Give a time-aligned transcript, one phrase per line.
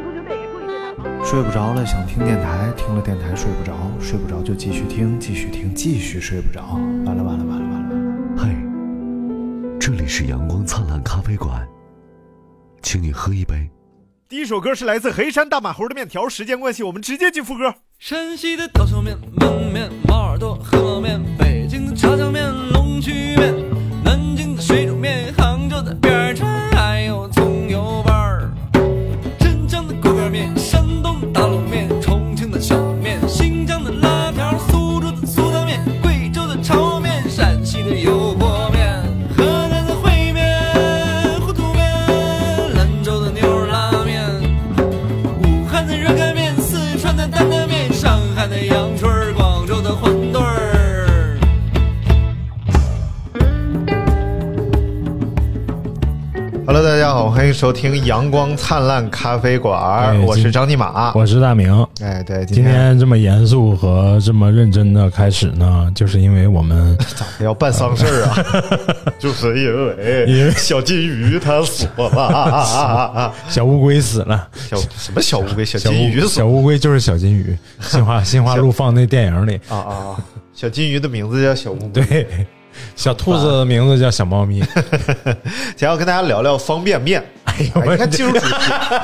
[1.31, 6.77] 睡不着了，想听电台，听了电台睡不着，睡不着就继续听，继续听，继续睡不着。
[7.05, 7.95] 完了完了完了完了
[8.35, 8.37] 完了！
[8.37, 11.65] 嘿，这里是阳光灿烂咖啡馆，
[12.81, 13.69] 请你喝一杯。
[14.27, 17.75] 第一首歌是来自黑山大马猴的面条，时间关系，我们直接进副歌。
[17.97, 23.55] 山西的刀削面、焖面、毛耳朵、河马面，北京的炸酱面、龙须面，
[57.61, 61.13] 收听阳光灿烂咖啡馆，哎我是张尼玛。
[61.13, 61.87] 我是大明。
[62.01, 66.97] 哎，对，今天这么严肃和这么认真的开始呢，就是因为我们
[67.39, 69.13] 要办丧事儿啊？
[69.19, 74.47] 就是因为因为为小金鱼它死了，小乌龟死了。
[74.55, 75.63] 小什么小乌龟？
[75.63, 79.93] 小小金鱼小乌龟就是小金鱼，新华 新华路放那电影里，啊啊！
[79.93, 80.17] 啊
[80.51, 82.03] 小金鱼的名字叫小乌龟。
[82.03, 82.47] 对，
[82.95, 84.63] 小兔子的名字叫小猫咪。
[84.63, 87.23] 今天要跟大家聊聊方便面。
[87.63, 88.55] 你看进入主题，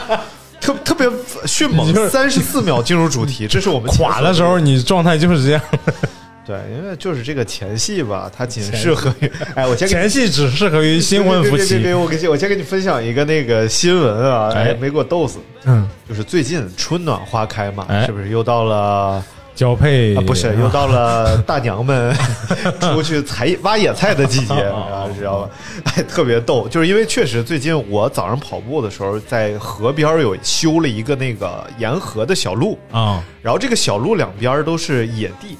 [0.61, 1.09] 特特别
[1.45, 5.61] 迅猛三十四秒进入主题，这是我们垮的时候，你状态就是这样。
[6.45, 11.95] 对，因为就是这个前戏吧，它仅适合于 哎，我先前戏只适合于新婚夫妻别别别。
[11.95, 15.39] 我给我先给你分享一个那个新闻啊，哎，哎没给我逗死。
[15.65, 19.21] 嗯，就是最近春暖花开嘛，哎是不是又到了
[19.57, 20.21] 交配啊？
[20.25, 22.15] 不是，又到了 大娘们
[22.79, 25.49] 出去采挖野菜的季节哦 啊，知道吧？
[25.95, 35.57] 哎，特别逗，就是因为确实最近我早上跑步的时候，在河边有修了一个那个沿河的小路，啊，然后这个小路两边都是野地，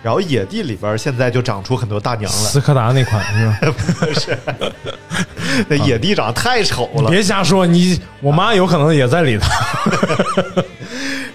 [0.00, 2.38] 然后野地里边现在就长出很多大娘了。
[2.38, 3.20] 斯柯达那款
[4.14, 4.54] 是吧？
[5.66, 9.46] 那野地长得太丑了，别瞎说，你我妈有可能也在里头。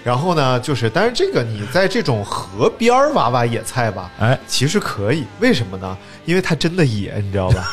[0.02, 5.96] 然后呢，就是，但是这个你在这种河边儿挖挖野菜吧，哎，其实可以，为什么呢？
[6.24, 7.66] 因为它真的野，你知道吧？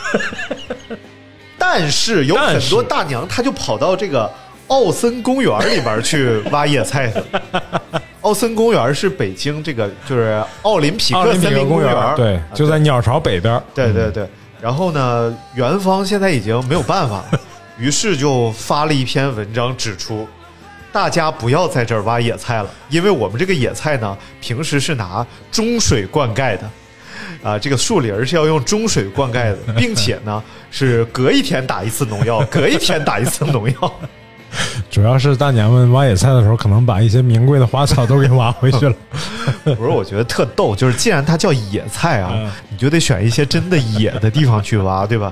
[1.57, 4.29] 但是有很多大娘，她就跑到这个
[4.67, 8.01] 奥森公园里边去挖野菜去了。
[8.21, 13.63] 奥森公园是北京这个就是奥林匹克森林公园园，对啊，就在鸟巢北边儿。
[13.73, 14.27] 对对对。
[14.59, 17.39] 然后呢，元芳现在已经没有办法了，
[17.77, 20.27] 于是就发了一篇文章指出，
[20.97, 26.67] 大家不要在这儿挖野菜了，因为我们这个野菜呢，平时是拿中水灌溉的。
[27.43, 33.93] 啊，这个树林儿是要用中水灌溉的，并且呢是隔一天打一次农药，隔一天打一次农药。
[34.89, 38.95] 主要是大娘们挖野菜的时候，可能把一些名贵的花草都给挖回去了。
[39.65, 45.31] 不是，我觉得特逗，就是既然它叫野菜啊，嗯你就得选一些真的野的地方去挖，对吧？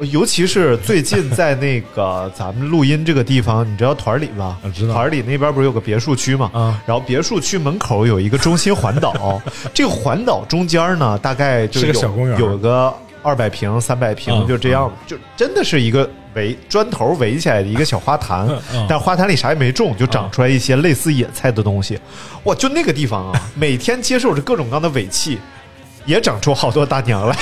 [0.00, 4.56] 尤其是最近在那个咱们录音这个地方，你知道团儿里吧？
[4.62, 6.50] 我知道团儿里那边不是有个别墅区嘛？
[6.54, 9.42] 啊然后别墅区门口有一个中心环岛，
[9.74, 18.48] 这个环岛中间呢，大概就是有个小公园有个二百平、三百平，嗯就这样，就真的是一个围砖头围起来的一个小花坛，
[18.88, 21.98] 但花坛里啥也没种，就长出来一些类似野菜的东西。
[22.44, 25.38] 哇，就那个地方啊， 每天接受着各种各样的尾气。
[26.08, 27.36] 也长出好多大娘来，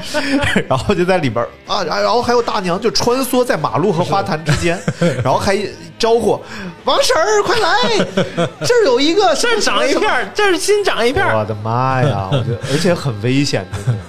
[0.66, 4.80] 然后就在里边啊，然然后还有大娘就穿梭在马路和花坛之间，
[5.22, 5.58] 然后还
[5.98, 6.40] 招呼
[6.84, 8.06] 王婶儿快来，
[8.64, 12.30] 这儿有一个这儿长一片儿，这儿新长一片我的妈呀！
[12.32, 14.00] 我觉得而且很危险，真的。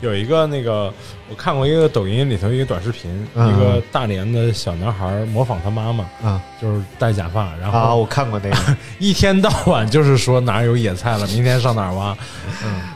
[0.00, 0.92] 有一个那个，
[1.30, 7.88] 我看过一个抖音里头一个短视频，嗯一个大连的小男孩模仿他妈妈，啊就是戴假发，然啊！
[7.88, 12.16] 后我看过那个， 一天到晚就是说哪儿有野菜了，明天上哪儿挖。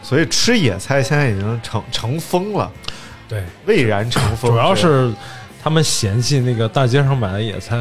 [0.03, 2.71] 所以吃野菜现在已经成成风了，
[3.29, 4.51] 对，蔚然成风。
[4.51, 5.13] 主要是
[5.63, 7.77] 他们嫌弃那个大街上买的野菜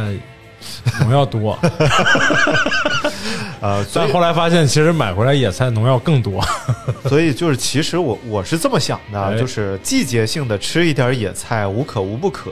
[1.00, 1.58] 农药多，
[3.62, 6.44] 呃，但后来发现其实买回来野菜农药更多。
[7.08, 12.52] 所以就是，其实我我是这么想的，哎就是季节性的吃一点野菜无可无不可。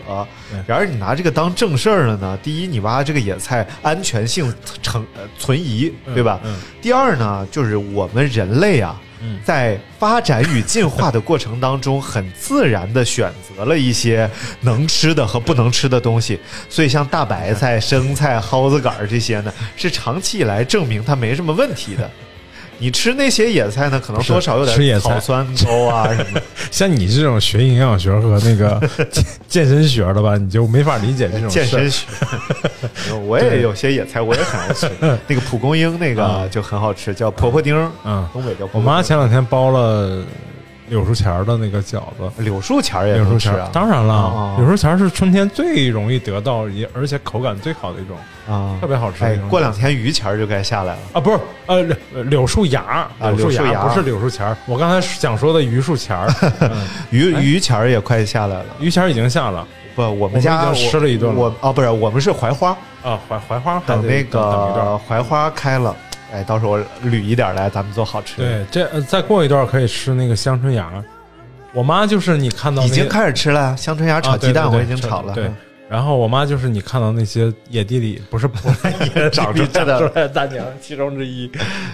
[0.68, 6.40] 然而你拿这个当正事儿了呢，第一，你挖这个野菜安全性成呃存疑，对吧？
[6.44, 14.30] 嗯第二呢，就是我们人类啊，嗯在发展与进化的过程当中，很自然的选择了一些
[14.62, 16.40] 能吃的和不能吃的东西。
[16.70, 22.10] 所以像大白菜、生菜、蒿子杆儿这些呢，是长期以来证明它没什么问题的。
[22.80, 25.10] 你吃那些野菜呢，可能多少有点吃野菜。
[25.10, 26.42] 草酸高啊 什么。
[26.72, 28.82] 像你这种学营养学和那个
[29.12, 31.54] 健健身学的吧，你就没法理解这种事。
[31.54, 32.06] 健身学，
[33.28, 34.90] 我也有些野菜，我也很爱吃。
[35.28, 38.28] 那个蒲公英那个就很好吃，叫婆婆丁儿，嗯。
[38.32, 40.24] 东北叫婆婆我妈前两天包了
[40.90, 48.18] 柳树钱儿的那个饺子，柳树钱儿也柳树钱儿啊，当然了哦，柳树钱儿是春天最容易得到，也而且口感最好的一种，
[48.54, 48.78] 啊。
[48.82, 51.00] 特别好吃的哎一种。，过两天榆钱儿就该下来了。
[51.14, 53.80] 啊，不是，呃，柳柳树芽柳树柳树芽。
[53.82, 54.58] 儿不是柳树钱儿。
[54.66, 56.28] 我刚才想说的榆树钱儿，
[56.62, 56.88] 嗯。
[57.12, 58.66] 榆榆钱儿也快下来了。
[58.80, 59.68] 榆钱儿已经下了。
[59.96, 61.40] 不，我们们家已经吃了一顿了。
[61.40, 62.70] 我哦，不是，我们是槐花，
[63.04, 65.96] 啊，槐槐花还等那得等等一段个槐花开了，
[66.32, 68.48] 哎，到时候捋一点来，咱们做好吃的。
[68.48, 71.04] 对，这呃再过一段可以吃那个香椿芽儿。
[71.74, 75.34] 我妈就是你看到那个已经开始吃了，香椿芽炒鸡蛋，对对我已经炒了。
[75.34, 75.50] 对，
[75.88, 81.50] 然后我妈就是你看到那些野地里不是不是 野长地里长出来的出来的大娘其中之一。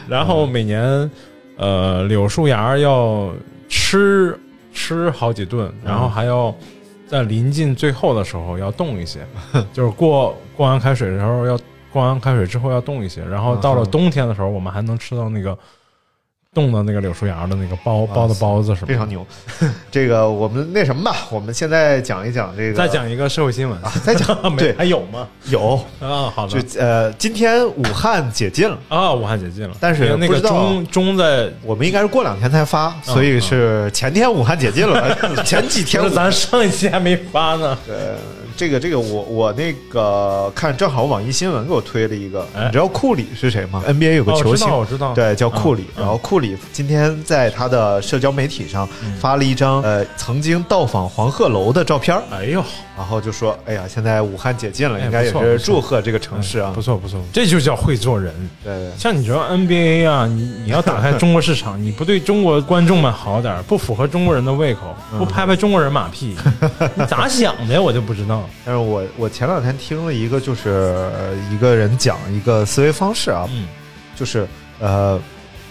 [0.07, 1.09] 然后每年
[1.57, 3.33] 呃柳树芽儿要
[3.67, 4.37] 吃
[4.73, 6.53] 吃好几顿，然后还要
[7.07, 9.19] 在临近最后的时候要冻一些，
[9.73, 11.59] 就是过过完开水的时候要
[11.95, 15.57] 过完开水之后要冻一些，然后到了冬天的时候，我们还能吃到那个
[16.53, 18.87] 冻的那个柳树芽的那个包包的包子什么。
[18.87, 19.25] 非常牛。
[19.89, 25.25] 这个我们那什么吧，我们现在讲一讲这个，再讲一个社会新闻啊，再讲没对还有吗？
[25.45, 28.77] 有，啊，好就呃，今天武汉解禁了。
[28.89, 35.15] 啊，武汉解禁了，但是那个中中在，我们应该是过两天才发，所以是前天武汉解禁了，
[35.45, 37.77] 前几天咱上一期还没发呢。
[37.87, 37.95] 对，
[38.57, 42.65] 这个这个我我那个看正好网易新闻给我推了一个，哎。
[42.65, 45.13] 你知道库里是谁吗？NBA 有个球星，道我知道。
[45.13, 45.85] 对，叫库里。
[45.95, 46.01] 嗯。
[46.01, 48.87] 然后库里今天在他的社交媒体上
[49.19, 52.63] 发了一张、呃曾经到访黄鹤楼的照片儿，哎呦，
[52.97, 56.71] 然后就说，哎呀，现在武汉解禁了，哎应该也是祝贺这个城市啊。
[56.73, 58.33] 不错不错，这就叫会做人。
[58.63, 58.91] 对对。
[58.97, 66.35] 像你说 NBA 啊，你你要打开中国市场， 你不对中国观众们好点儿，不符合中国人的胃口，嗯不拍拍中国人马屁，
[66.95, 67.81] 你咋想的呀？
[67.81, 68.47] 我就不知道。
[68.63, 73.67] 但是我我前两天听了一个，就是呃一个人讲一个思维方式啊，嗯
[74.15, 74.47] 就是
[74.79, 75.19] 呃，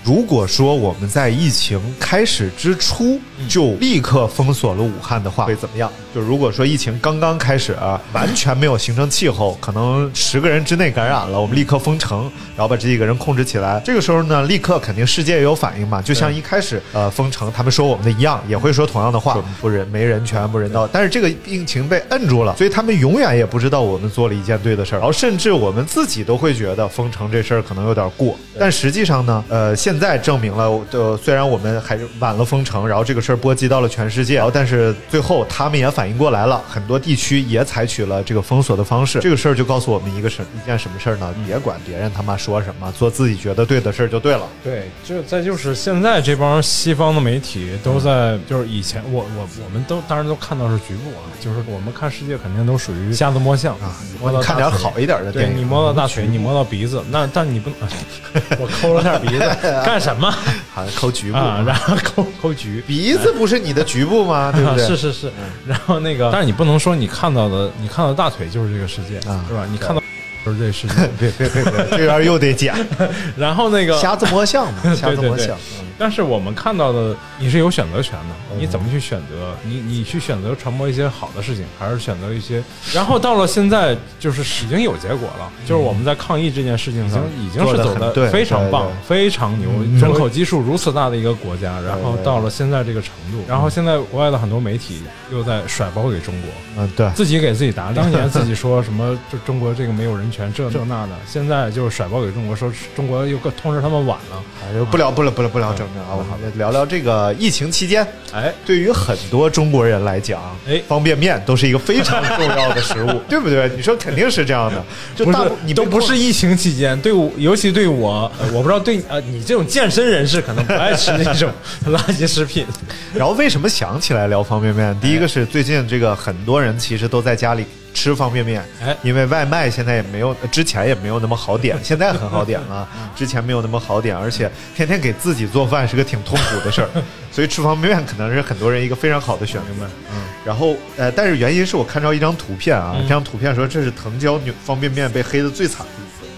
[0.02, 5.90] 如果说我们在疫情开始之初嗯就立刻封锁了武汉的话，会怎么样？
[6.14, 13.82] 就如果说疫情刚刚开始啊，完全没有形成气候，可能十个人之内感染了，我们立刻封城，然后把这几个人控制起来。
[13.84, 20.86] 这个时候呢，立刻肯定世界也有反应嘛，就像一开始呃封城，他们说我们的一样，也会说同样的话，不人没人权不人道。
[20.86, 28.36] 但是这个疫情被摁住了，所以他们永远也不知道我们做了一件对的事儿，然后甚至我们自己都会觉得封城这事儿可能有点过。
[28.56, 39.20] 但实际上呢，呃，现在证明了，呃，虽然我们还是晚了封城，然后这个事儿波及到了全世界，然后但是最后他们也反应过来了，很多地区也采取了这个封锁的方式。
[39.20, 41.34] 这个事儿就告诉我们一个什一件什么事儿呢？
[41.46, 44.42] 别管别人他妈说什么，做自己觉得对的事儿就对了。
[44.62, 57.88] 对，就再就是现在这帮西方的媒体都在，就是以前我我我们都当然都看到是局部啊，就是我们看世界肯定都属于瞎子摸象啊，摸到你看点好一点的电影，你摸到大腿，你摸到鼻子，那但你不能，
[58.60, 59.40] 我抠了下鼻子
[59.84, 60.32] 干什么
[60.74, 61.62] 好像抠局部啊？
[61.66, 62.82] 然后 抠抠局。
[62.86, 64.50] 鼻子不是你的局部吗？
[64.52, 64.84] 对不对？
[64.84, 65.32] 啊是是是，
[65.66, 69.64] 然后那个，但是你不能说你看到的，你看到大腿就是这个世界，啊是吧？
[69.70, 70.02] 你看到
[70.44, 72.74] 就是这个世界，别别别别，这边又得剪，
[73.38, 75.56] 然后那个瞎子摸象嘛， 瞎子摸对对象。
[75.98, 79.54] 但是我们看到的，你是有选择权的，你怎么去选择？
[79.64, 82.62] 你你去选择传播一些好的事情，还是选择一些？
[82.92, 89.70] 然后到了现在，就是已经有结果了，就是我们在抗疫这件事情上已经是走的非常棒非常牛，
[90.00, 97.94] 人口基数如此大的一个国家，然后到了现在这个程度，然后现在国外的很多媒体又在甩包给中国，嗯，对，自己给自己打脸。
[98.04, 104.42] 当年自己说什么就中国这个没有人权，这这那的，现在就是甩包给中国，说中国又通知他们晚了。
[104.66, 113.70] 哎呦不聊不聊不聊不聊政治啊，我们聊聊这个疫情期间，哎，对于很多中国人来讲，哎方便面都是一个非常重要的食物， 对不对？
[113.76, 121.50] 你说肯定是这样的，就大部你都不是疫情期间，对我，尤其对我，呃我不知道对呃你这种健身人士可能不爱吃那种
[121.88, 122.66] 垃圾食品。
[123.14, 124.96] 然后为什么想起来聊方便面？
[125.00, 127.64] 第一个是最近这个很多人其实都在家里
[127.94, 128.94] 吃方便面，哎。
[129.02, 136.88] 因为外卖现在也没有，呃之前也没有那么好点， 现在很好点了，之前没有那么好点，而且天天给自己做饭是个挺痛苦的事儿，
[137.32, 139.68] 所以吃方便面可能是很多人一个非常好的选择。
[140.12, 146.30] 嗯，然后呃，但是原因是我看到一张图片啊，这张图片说这是藤椒牛方便面被黑的最惨的一次。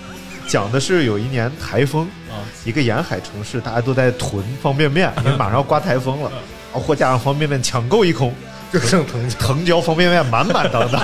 [0.46, 6.30] 讲的是有一年台风，啊一个沿海城市，大家都在囤方便面， 因为马上要刮台风了，
[6.72, 8.32] 然后货架上方便面抢购一空，
[8.72, 9.36] 就剩藤椒。
[9.38, 11.02] 藤椒方便面满满当当。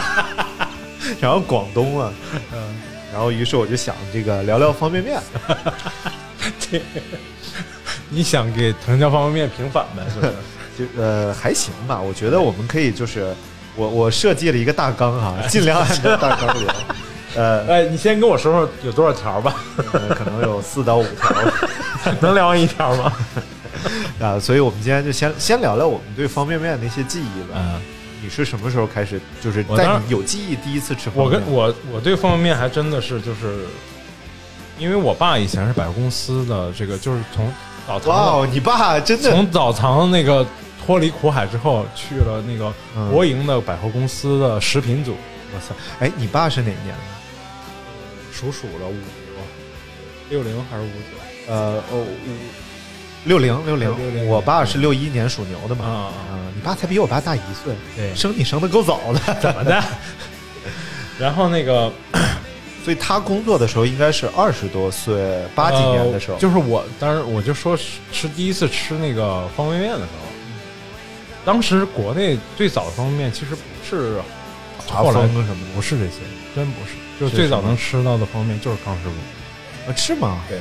[1.20, 2.12] 然后广东啊，
[3.12, 5.20] 然后于是我就想这个聊聊方便面，
[8.08, 10.02] 你想给藤椒方便面平反呗？
[10.12, 10.32] 是不是？
[10.78, 13.34] 就呃还行吧，我觉得我们可以就是
[13.76, 16.74] 我我设计了一个大纲哈，尽量按照大纲聊。
[17.34, 19.54] 呃，哎，你先跟我说说有多少条吧，
[19.92, 21.30] 呃可能有四到五条
[22.20, 23.12] 能聊完一条吗？
[24.20, 27.56] 啊，所以我们今天就先先聊聊我们对方便面的一些记忆吧。
[27.56, 27.80] 嗯，
[28.22, 31.50] 你是什么时候开始，就是在你有记忆第一次吃方我便面？
[31.50, 33.66] 跟我我对方便面还真的是就是，
[34.78, 37.52] 因为我爸以前是百货公司的这个，就是从
[37.86, 40.46] 澡堂哇哦，你爸真的从澡堂那个
[40.84, 45.12] 脱离苦海之后，去了那个嗯国营的百货公司的食品组，
[45.54, 45.74] 哇塞！
[45.98, 46.94] 哎，你爸是哪年的？
[48.32, 48.96] 属鼠的五
[50.30, 52.30] 六零还是五九呃哦五
[53.24, 55.84] 六零六零，我爸是六一年属牛的嘛。
[55.84, 58.14] 啊啊，你爸才比我爸大一岁，对。
[58.14, 59.82] 生你生的够早的，怎么的？
[61.18, 61.92] 然后那个
[62.84, 70.28] 所以他工作的时候应该是二十多岁，八几年的时候，呃就是我当时我就说吃吃第一次吃那个方便面的时候，
[71.44, 74.20] 当时国内最早的方便面其实不是
[74.84, 76.14] 华后来丰什么的，不是这些，
[76.56, 80.42] 真不是，就最早能吃到的方便面就是康师傅，啊是吗？
[80.48, 80.58] 对，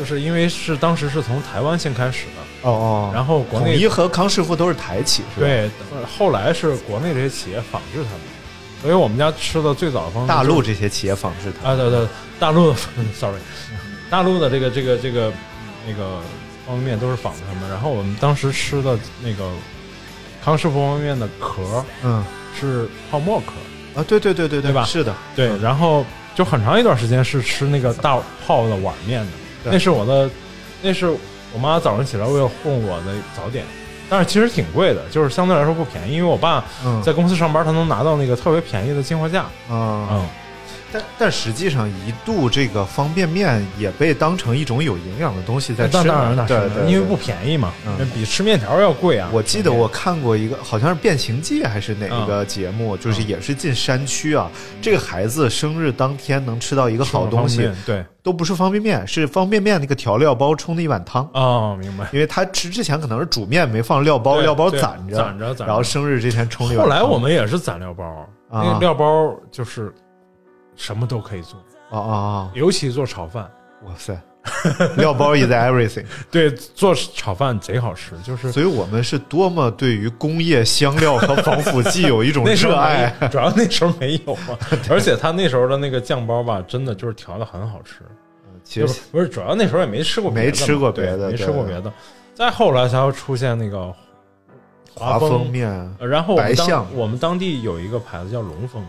[0.00, 8.20] 就是因为是当时是从台湾先开始的，哦哦，然后国内统一和康师傅都是台企是吧？，对，呃后来是国内这些企业仿制他们，
[8.80, 11.68] 所以我们家吃的最早的方大陆这些企业仿制它。
[11.68, 12.76] 啊，对对，大陆的，
[13.14, 13.36] sorry，
[14.08, 15.30] 大陆的这个这个这个
[15.86, 16.20] 那个
[16.66, 17.68] 方便面都是仿的他们。
[17.68, 19.50] 然后我们当时吃的那个
[20.42, 22.24] 康师傅方便面的壳嗯
[22.58, 30.30] 是泡沫壳，啊，对对对对对吧是的，对，嗯然后就很长一段时间是吃那个大泡的碗面的，对那是我的，
[30.82, 31.08] 那是
[31.52, 33.64] 我妈早上起来为了混我的早点。
[34.08, 39.42] 但是其实挺贵的，就是相对来说不便宜，因为我爸嗯在公司上班，他能拿到那个特别便宜的进货价。
[39.68, 40.28] 啊，嗯，
[40.92, 49.30] 但但实际上一度这个方便面也被当成一种有营养的东西在吃，那当然对因为不便宜嘛，嗯比吃面条要贵啊。
[49.32, 54.50] 我记得我看过一个，好像是《变形记》还是哪嗯个节目，就是也是进山区啊。
[54.82, 61.28] 这个孩子生日当天能吃到一个好东西对，都不是方便面，是方便面那个调料包冲的一碗汤。
[61.34, 62.08] 哦，明白。
[62.12, 66.90] 因为他吃之前可能是煮面没放料包，料包攒着，攒着攒着然后生日这天冲了一碗后。
[66.92, 68.04] 来我们也是攒料包，
[68.50, 69.92] 啊那个料包就是
[70.80, 71.60] 什么都可以做，
[71.90, 72.50] 啊啊啊！
[72.54, 73.48] 尤其做炒饭。
[73.84, 74.18] 哇塞，
[74.96, 76.06] 料包 is everything。
[76.30, 83.14] 对，做炒饭贼好吃，就是所以我们是多么对于工业香料和防腐剂有一种 热爱。
[83.30, 84.58] 主要那时候没有嘛，
[84.88, 88.00] 而且他那时候的那个酱包吧，真的就是调的很好吃。
[88.64, 91.92] 其实就是不是主要那时候也没吃过别的，没吃过别的没吃过别的。
[92.34, 93.92] 再后来才会出现那个
[94.94, 95.68] 华丰丰面
[95.98, 98.84] 呃然后我们白象当我们当地有一个牌子叫龙丰，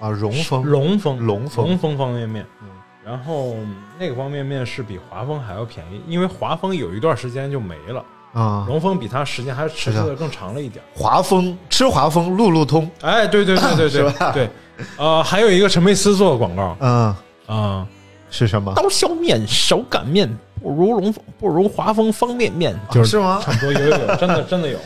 [0.00, 2.68] 啊，荣丰龙丰龙丰龙丰方便面嗯。
[3.04, 3.54] 然后
[3.98, 8.04] 那个方便面是比华丰还要便宜，因为华丰有一段时间就没了，
[8.34, 10.84] 啊，龙丰比它时间还持续的的更长了一点。
[10.94, 12.88] 华丰吃华丰路路通。
[13.00, 14.50] 哎，对对对对 对对，
[14.98, 17.14] 呃，还有一个陈佩斯做的广告嗯，
[17.46, 17.86] 啊，
[18.30, 18.72] 是什么？
[18.74, 20.28] 刀削面、手擀面
[20.62, 23.40] 不如龙丰，不如华丰方便面，就是吗？
[23.42, 24.78] 差不多有有有，真的真的有。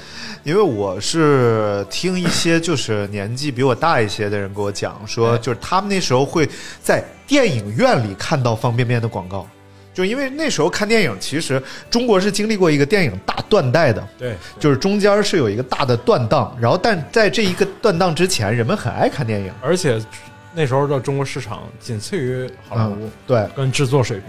[0.44, 5.38] 因为我是听一些就是年纪比我大一些的人给我讲说，哎。
[5.38, 6.48] 就是他们那时候会
[6.82, 9.48] 在电影院里看到方便面的广告，
[9.94, 19.98] 就因为那时候看电影，其实中国是经历过一个电影大断代的，对，就是中间是有一个大的断档，然后但在这一个断档之前，人们很爱看电影，而且
[20.52, 23.48] 那时候的中国市场仅次于好莱坞嗯，对。
[23.56, 24.26] 跟制作水平。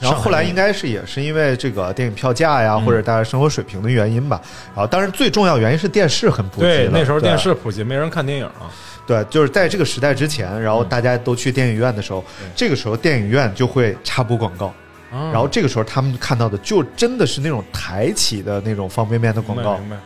[0.00, 2.84] 然后后来应该该是也是因为这个电影票价呀，嗯。
[2.84, 4.40] 或者大家生活水平的原因吧。
[4.74, 8.72] 然后当然最重要原因是电视很普及对了对那时候电视普及，没人看电影啊。
[9.06, 10.88] 对，就是在这个时代之前，然后嗯。
[10.88, 12.24] 大家都去电影院的时候，
[12.56, 14.72] 这个时候电影院就会插播广告，
[15.10, 19.96] 然然后这个时候他们看到的就真的是那种抬起的那种方便面的广告，明白，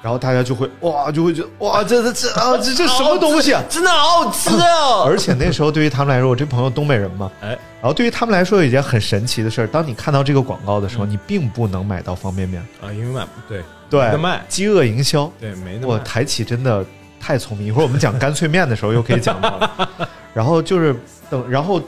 [0.00, 3.62] 然后大家就会哇，就会觉得哇，这这这啊，这这什么东西啊？
[3.68, 5.04] 真的好好吃哦！
[5.08, 7.48] 而且那时候对于他们来说，我这朋友东北人嘛，哎，
[7.80, 15.94] 然后对于他们来说有一件很神奇的事儿，当你看到这个广告的时候，嗯你并不能买到方便面，啊，因为买对对没得卖，饥饿营销，对没那么。
[15.94, 16.84] 我台企真的
[17.20, 19.88] 太聪明，一会儿我们讲干脆面的时候又可以讲到了。
[20.32, 20.94] 然后就是
[21.28, 21.80] 等，然后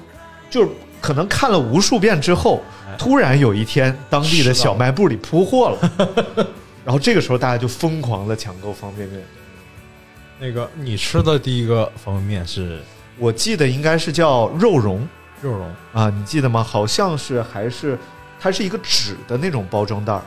[0.50, 0.68] 就是
[1.00, 6.46] 可能看了无数遍之后，哎突然有一天当地的小卖部里铺货了，
[6.84, 9.22] 然后这个时候大家就疯狂的抢购方便面。
[10.38, 12.80] 那个你吃的第一个方便面是
[13.18, 15.06] 我记得应该是叫肉蓉，
[15.42, 16.62] 肉蓉啊，你记得吗？
[16.62, 17.98] 好像是还是
[18.40, 20.22] 它是一个纸的那种包装袋儿，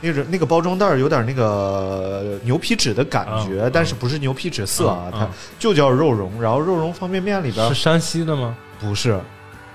[0.00, 5.28] 那个那个包装袋儿有点那个牛皮纸的感觉，嗯但是不是牛皮纸色啊，嗯它
[5.58, 6.40] 就叫肉蓉。
[6.40, 8.56] 然后肉蓉方便面里边是山西的吗？
[8.80, 9.20] 不是，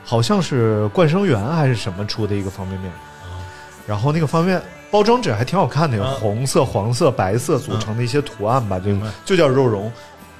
[0.04, 2.92] 好像是冠生园还是什么出的一个方便面。
[3.86, 8.92] 然后那个方便面包装纸还挺好看的，有嗯红色、黄色、白色组成的一些图案吧，就
[9.26, 9.92] 就叫肉蓉。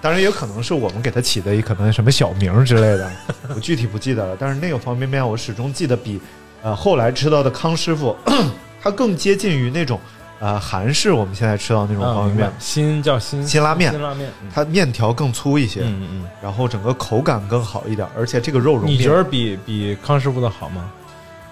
[0.02, 3.12] 当然也可能是我们给它起的一可能什么小名之类的，
[3.56, 4.36] 我具体不记得了。
[4.40, 6.20] 但是那个方便面我始终记得比
[6.64, 8.16] 呃后来吃到的康师傅，
[8.82, 10.00] 它更接近于那种
[10.40, 14.28] 呃韩式我们现在吃到那种啊方便面明白，辛叫新新拉面辛拉面。
[14.42, 20.92] 嗯它面条更粗一些，嗯嗯然后整个口感更好一点，而且这个肉嗯，蓉面你觉得比比康师傅的好吗？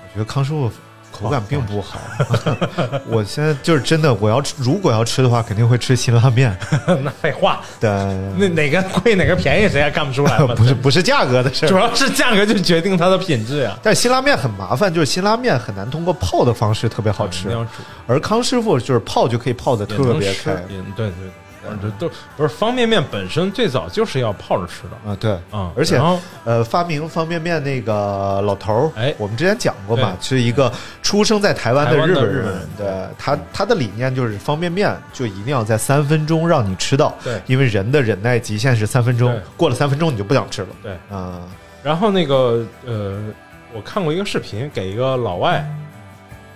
[0.03, 0.71] 我觉得康师傅
[1.11, 1.99] 口感并不好。
[3.07, 6.55] 我现在就是真的，我要吃如果要吃的话，肯定会吃辛拉面
[7.03, 7.89] 那废话，对。
[8.37, 10.53] 那哪个贵哪个便宜，谁还看不出来吗？
[10.57, 13.77] 不是不是价格的事儿，主要是价格就决定它的品质呀。
[13.81, 17.49] 但辛拉面很麻烦，就是辛拉面很难通过泡的方式特别好吃
[18.07, 20.53] 而康师傅就是泡就可以泡的特别开。
[20.67, 21.11] 对对对，
[21.81, 26.01] 这都不是方便面本身最早就是要泡着吃的啊，对，啊，而且
[26.45, 32.87] 呃，发明方便面那个老头儿，哎我们之前讲过嘛，是一个出生在台湾的日本本人，对
[33.17, 41.41] 他他的理念就是方便面就一定要在三分钟让你吃到，对因为人的忍耐极限是三分钟，过了三分钟你就不想吃了，对，啊，
[41.83, 43.21] 然后那个呃，
[43.73, 45.63] 我看过一个视频，给一个老外，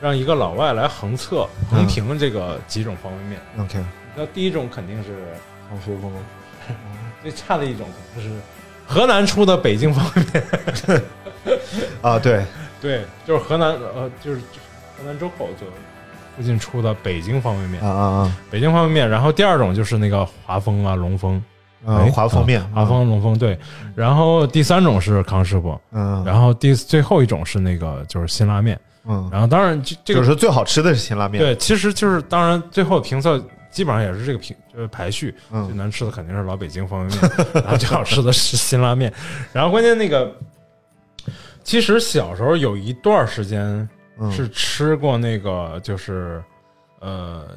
[0.01, 3.39] 让一个老外来横测横评这个几种方便面。
[3.59, 3.83] OK，
[4.15, 5.09] 那第一种肯定是
[5.69, 6.17] 康师傅吗？
[7.21, 8.39] 最差的一种，可能是
[8.85, 10.43] 河南出的北京方便
[10.85, 11.01] 面。
[12.01, 12.45] 啊，对，
[12.81, 14.39] 对，就是河南呃，就是
[14.97, 15.65] 河南周口就
[16.35, 19.09] 附近出的北京方便面啊，啊啊北京方便面。
[19.09, 21.41] 然后第二种就是那个华丰啊、龙丰，
[21.85, 23.57] 啊，华丰面，华丰、龙丰对。
[23.95, 28.79] 然后第三种是康师傅，嗯，然后第最后一种是那个就是辛拉面。
[29.05, 33.41] 嗯，然后当然这这个就是最好吃的是辛拉面，对，其实就是当然最后评测
[33.73, 37.31] 基本上也是这个评呃排序，嗯最难吃的肯定是老北京方便面，
[37.63, 39.11] 然后最好吃的是辛拉面，
[39.51, 40.33] 然后关键那个，
[41.63, 43.87] 其实小时候有一段时间
[44.19, 46.43] 嗯是吃过那个就是
[46.99, 47.47] 呃。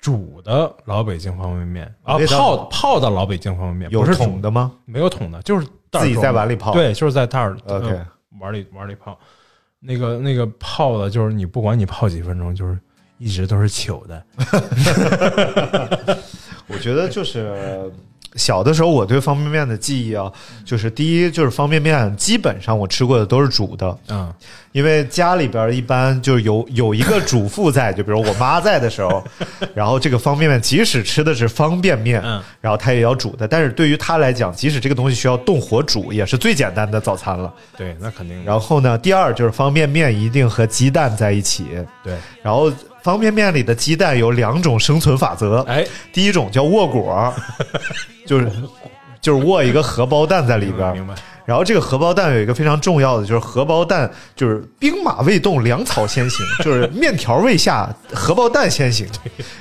[0.00, 4.70] 煮的老北京方便面啊，泡泡的老北京方便面，有是桶的吗？
[4.84, 8.06] 没有桶的，就是袋儿自己在碗里泡对，就是在袋儿呃
[8.38, 9.18] 碗里碗里泡。
[9.80, 12.78] 那个那个泡的，就是你不管你泡几分钟，就是
[13.18, 14.22] 一直都是糗的。
[16.66, 17.90] 我觉得就是
[18.36, 20.32] 小的时候，我对方便面的记忆啊，
[20.64, 24.32] 就是第一就是方便面，基本上我吃过的都是煮的，嗯，
[24.72, 29.22] 因为家里边一般就有有一个主妇在，就比如我妈在的时候，
[29.72, 37.52] 然后这个方便面即使吃的是方便面，嗯然后她也要煮的，但是对于她来讲，即使这个东西需要动火煮，也是最简单的早餐了。
[37.76, 38.42] 对，那肯定。
[38.44, 41.66] 然后呢，第二就是方便面一定和鸡蛋在一起，
[42.02, 42.72] 对，然后
[43.04, 47.30] 方便面里的鸡蛋有两种生存法则，哎，第一种叫卧果，
[48.26, 48.50] 就是
[49.20, 51.14] 就是卧一个荷包蛋在里边儿，明白。
[51.44, 59.06] 然后这个荷包蛋有一个非常重要的，就是荷包蛋就是兵马未动，粮草先行， 就是面条未下，荷包蛋先行。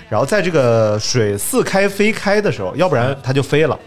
[0.07, 3.77] 然后在这个水似开非开的时候，要不然它就飞了。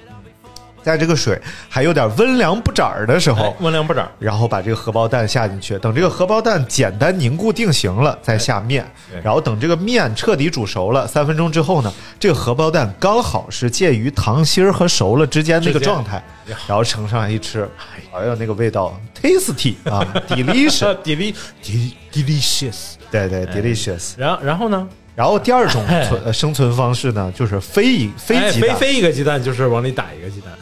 [0.86, 1.36] 在这个水
[1.68, 4.08] 还有点温凉不涨儿的时候哎，温凉不涨。
[4.20, 16.22] 然后把这个荷包蛋下进去，等这个荷包蛋简单凝固定型了，再下面对，然后等这个面彻底煮熟了，三分钟之后呢，这个荷包蛋刚好是介于糖心儿和熟了之间那个状态，
[16.68, 17.68] 然后盛上来一吃，
[18.12, 22.92] 哎呀，那个味道 tasty 啊，delicious，deli deli delicious。
[23.10, 24.12] 对对，delicious。
[24.16, 24.88] 然后然后呢？
[25.16, 30.52] 然后第二种存呃生存方式呢，就是飞一飞哎鸡蛋，飞飞一个鸡蛋就是往里打一个鸡蛋。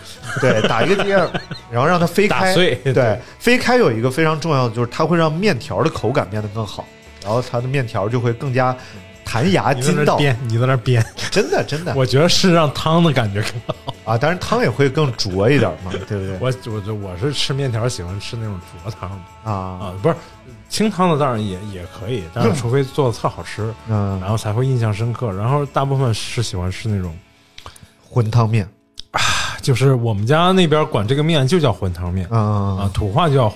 [0.40, 1.28] 对，打一个鸡蛋，
[1.70, 2.40] 然后让它飞开。
[2.40, 6.86] 打碎对对，飞开有一个非常重要的，就是它会让面条的口感变得更好，
[7.22, 8.74] 然后它的面条就会更加
[9.34, 10.14] 弹牙你在筋道。
[10.14, 13.94] 那编，你在那编， 真的真的我觉得是让汤的感觉更好。
[14.04, 16.38] 啊，当然汤也会更浊一点嘛，对不对？
[16.38, 20.14] 我我就我是吃面条喜欢吃那种浊汤的啊啊，不是
[20.68, 25.32] 清汤的当然也也可以，但是除非做的特好吃，嗯，然后才会印象深刻。
[25.32, 27.12] 然后大部分是喜欢吃那种，
[28.08, 28.68] 混汤面
[29.10, 29.20] 啊，
[29.60, 33.52] 就是我们家那边管这个面就叫混汤面嗯啊，土话就叫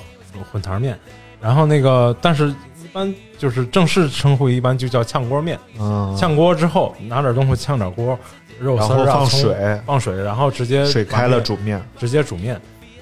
[0.50, 0.98] 混汤面。
[1.40, 2.48] 然后那个，但是
[2.82, 5.59] 一般就是正式称呼一般就叫炝锅面。
[5.79, 8.18] 嗯，炝锅之后拿点东西炝点锅，
[8.59, 9.81] 肉丝儿啊放水。
[9.87, 12.61] 放水，然后直接水开了煮面，直接煮面。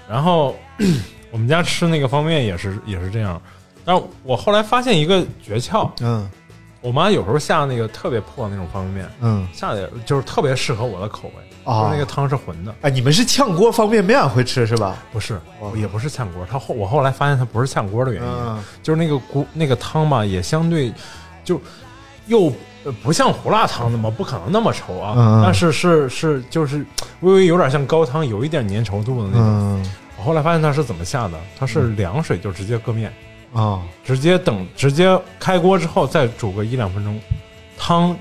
[0.09, 0.55] 然后
[1.33, 3.41] 我们家吃那个方便面也是也是这样，
[3.85, 6.31] 但我后来发现一个诀窍，嗯，
[6.87, 9.49] 我我妈有时候下那个特别破的那种方便面，嗯。
[9.53, 14.97] 下的就是特别适合我的口味，哦就是那个汤是浑的，哎，你们是炝锅方便面会吃是吧？
[15.13, 15.41] 不是，
[15.75, 16.47] 也不是炝锅。
[16.49, 18.63] 它后我后来发现它不是炝锅的原因，嗯。
[18.83, 20.93] 就是那个锅那个汤吧，也相对
[21.43, 21.61] 就
[22.29, 22.53] 又
[22.85, 26.87] 呃不像胡辣汤那么不可能那么稠啊，但是是是就是
[27.21, 29.83] 微微有点像高汤，有一点粘稠度的那种。
[29.83, 29.93] 嗯。
[30.19, 33.13] 我后来发现它是怎么下的，它是凉水就直接搁面，
[33.57, 37.19] 啊直接等直接开锅之后再煮个一两分钟，
[37.79, 38.17] 汤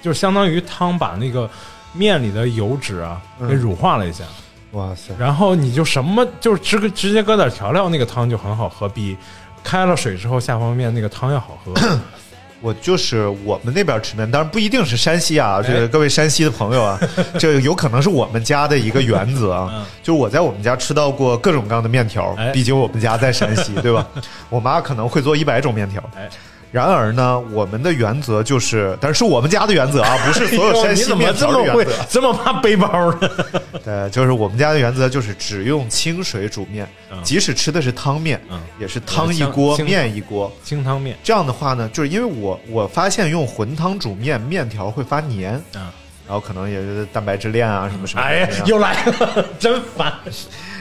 [0.00, 1.50] 就是相当于汤把那个
[1.92, 4.24] 面里的油脂啊给嗯乳化了一下。
[4.72, 9.16] 哇塞，然后你就什么就是直直接搁点调料，那个汤就很好喝，比
[9.64, 11.72] 开了水之后下方便面那个汤要好喝。
[12.66, 16.98] 我就是我们那边吃面，当然不一定是山西啊，这哎个各位山西的朋友啊，
[17.38, 19.70] 这有可能是我们家的一个原则啊。
[19.72, 24.04] 嗯，就是我在我们家吃到过各种各样的面条哎，毕竟我们家在山西，对吧？
[24.50, 26.02] 我妈可能会做一百种面条。
[26.16, 26.28] 哎，
[26.76, 32.04] 然而呢，我们的原则就是，但是是我们家的原则啊， 不是所有山西面这么会条的原则。
[32.10, 33.30] 这么怕背包呢？
[33.82, 40.52] 对，就是我们家的原则就是只用清水煮面，嗯即使吃的是汤面，嗯也是汤一锅，面一锅。
[40.62, 45.88] 清汤面这样的话呢，就是因为我我发现用混汤煮面，面条会发黏，啊，
[46.28, 48.20] 然后可能也是蛋白质链啊什么什么。
[48.22, 50.12] 哎呀，又来了， 真烦。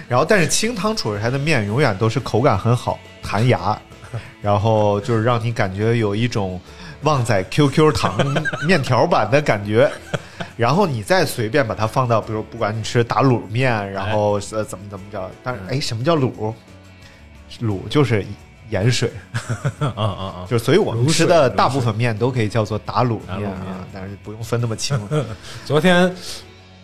[0.09, 3.79] 然后但是清汤煮出来的面永远都是口感很好，弹牙，
[4.45, 6.61] 然后就是让你感觉有一种
[7.01, 8.15] 旺仔 QQ 糖
[8.67, 9.91] 面条版的感觉。
[10.55, 16.53] 然后你再随便把它放到，比如不管你吃打卤面，然后呃怎么怎么着，但是哎，什么叫卤？
[17.61, 18.23] 卤就是
[18.69, 19.11] 盐水，
[19.79, 20.47] 啊啊啊！
[20.49, 24.99] 就所以我们吃的大部分面都可以叫做打卤面啊，但是不用分那么清。
[25.65, 26.13] 昨天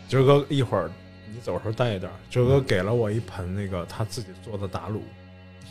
[0.07, 0.89] 今儿哥一会儿
[1.33, 4.99] 你走的时候带一点儿，今儿哥给了我一盆那个他自己做的打卤，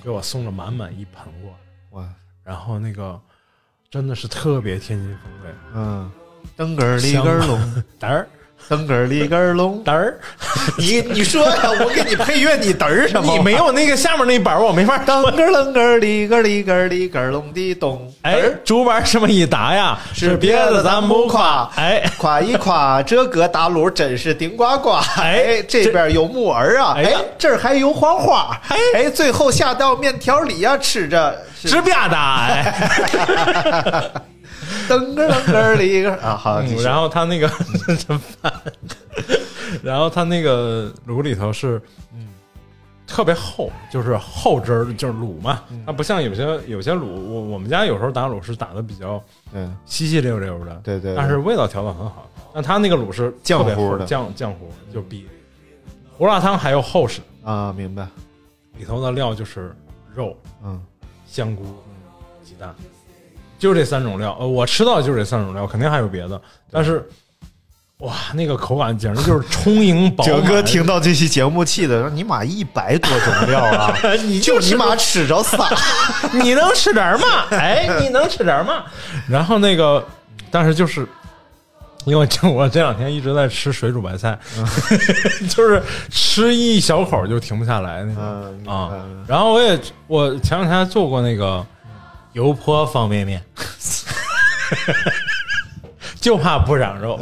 [0.02, 1.56] 给我送了满满一盆过来，
[1.90, 2.04] 哇，
[2.44, 3.18] 然后那个
[3.90, 6.10] 真的是特别天津风味，嗯，
[6.56, 7.58] 噔个儿里个儿隆，
[8.00, 8.28] 嘚儿。
[8.68, 9.82] 噔个儿里个儿隆。
[9.84, 10.20] 嘚儿，
[10.78, 13.32] 你你说呀，我给你配乐，你嘚儿什么？
[13.32, 15.30] 你没有那个下面那板儿，我没法噔说。
[15.32, 18.12] 个儿楞个儿里个儿里个儿里个儿隆的咚。
[18.20, 21.68] 哎，竹板这么一打呀，是别的咱不夸。
[21.74, 24.90] 哎，夸一夸，这个大卤真是顶呱呱！
[25.16, 28.76] 哎，这边有木耳啊，哎这儿还有黄花，哎。
[28.94, 32.08] 哎，最后下到面条里呀，吃着是直吧？
[32.08, 32.14] 嗒
[32.46, 34.12] 哎。
[34.88, 37.48] 噔个儿楞个儿里个啊，好，然后他那个
[37.96, 38.52] 真烦，
[39.82, 41.80] 然后他那个卤里头是，
[42.12, 42.28] 嗯，
[43.06, 45.62] 特别厚，就是厚汁儿，就是卤嘛。
[45.70, 45.82] 嗯。
[45.86, 51.16] 它不像有些有些卤，我我们家有时候打卤是打的比较嗯，稀稀溜溜的，对对对。
[51.16, 52.28] 但是味道调的很好。
[52.52, 54.06] 但他那个卤是浆特别厚糊的。
[54.06, 55.28] 浆浆糊，就比
[56.10, 57.20] 胡辣汤还要厚实。
[57.44, 58.06] 啊，明白，
[58.76, 59.74] 里头的料就是
[60.14, 60.80] 肉、嗯
[61.30, 61.62] 香菇、
[62.44, 62.74] 鸡蛋，
[63.58, 64.36] 就这三种料。
[64.40, 66.40] 呃，我吃到的就是这三种料，肯定还有别的，
[66.70, 67.08] 但是
[67.98, 70.34] 哇，那个口感简直就是充盈饱满。
[70.42, 75.68] 哲哥听到这期节目气的，说你妈一百多种料啊， 你就你妈吃着仨，
[76.42, 77.46] 你能吃点儿吗？
[77.50, 78.84] 哎，你能吃点儿吗？
[79.28, 80.04] 然后那个，
[80.50, 81.06] 但是就是。
[82.10, 84.36] 因为就我这两天一直在吃水煮白菜，
[85.48, 88.24] 就是吃一小口就停不下来那种。
[88.66, 88.90] 啊，
[89.28, 91.64] 然后我也我前两天还做过那个
[92.32, 93.40] 油泼方便面，
[96.20, 97.18] 就怕不长肉，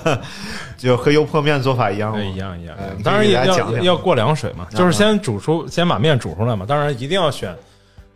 [0.78, 3.02] 就和油泼面做法一样吗对，一样一样嗯。
[3.02, 6.64] 当然也要要过凉水嘛，就是先煮出，先把面煮出来嘛。
[6.66, 7.54] 当然一定要选，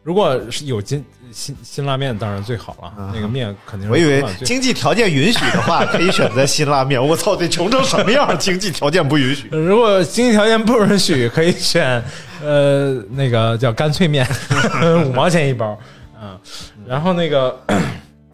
[0.02, 7.00] 如果是有辛辛辛拉面，当然最好了，那个面肯定是我以为经济条件允许的话， 可以选择辛拉面。
[7.00, 8.36] 我操，得穷成什么样？
[8.38, 9.48] 经济条件不允许。
[9.52, 12.02] 如果经济条件不允许，可以选
[12.42, 14.26] 呃那个叫干脆面，
[15.06, 15.78] 五毛钱一包，
[16.20, 16.38] 嗯，
[16.86, 17.60] 然后那个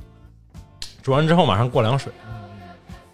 [1.03, 2.13] 煮完之后马上过凉水，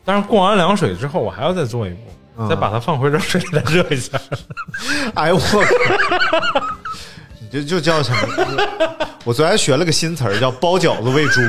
[0.04, 4.20] 但是过完凉水之后，我还要再做一步，嗯再把它放回热水里再热一下。
[5.14, 6.66] 哎呦我靠！
[7.52, 8.66] 你这就叫什么？
[9.24, 11.40] 我昨天学了个新词儿，叫包饺子喂猪。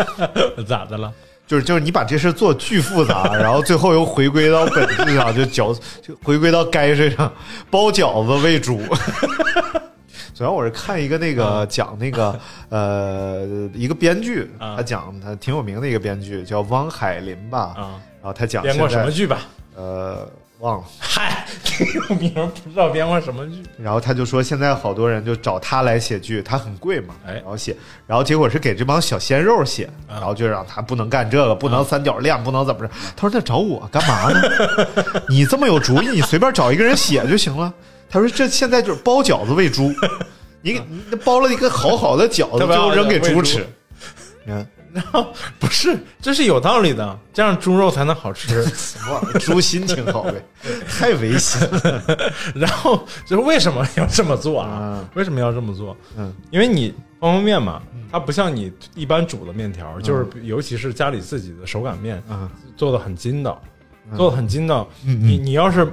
[0.64, 1.12] 咋的了？
[1.46, 7.32] 就是就是你把这事做巨复杂，然后最后又回归到本质上，就饺就回归到该身上，
[7.70, 8.82] 包饺子喂猪。
[10.36, 19.40] 主要我是看一个那个讲那个呃一个编剧，啊他讲他挺有名的一个编剧叫汪海林吧，啊，然后他讲编过什么剧吧？
[19.74, 20.28] 呃
[20.60, 22.32] 忘了，嗨，挺有名，
[22.64, 23.62] 不知道编过什么剧。
[23.80, 27.76] 然后他就说现在好多人就找他来写剧，他很贵嘛，哎然后写，
[28.08, 32.92] 然后结果是给这帮小鲜肉写，啊然后就让他不能干这个，不能三角恋，不能怎么着。
[33.16, 34.40] 他说那找我干嘛呢？
[35.30, 37.72] 你这么有主意，你随便找一个人写就行了。
[38.10, 39.92] 他说这现在就是包饺子喂猪，
[40.60, 43.64] 你给你包了一个好好的饺子，特别好最后扔给猪猪吃。
[44.46, 48.64] 嗯，然后不是，这是有道理的，这样猪肉才能好吃。
[48.74, 50.42] 什么玩意儿猪心挺好呗，
[50.88, 52.02] 太违心了。
[52.54, 55.08] 然后就是为什么要这么做啊嗯？
[55.14, 55.96] 为什么要这么做？
[56.16, 63.60] 嗯，因为你方便面嘛，它不像你一般煮的面条，就是尤其是家里自己的手擀面，嗯做的很筋道，
[64.16, 64.88] 做的很筋道。
[65.02, 65.86] 你你要是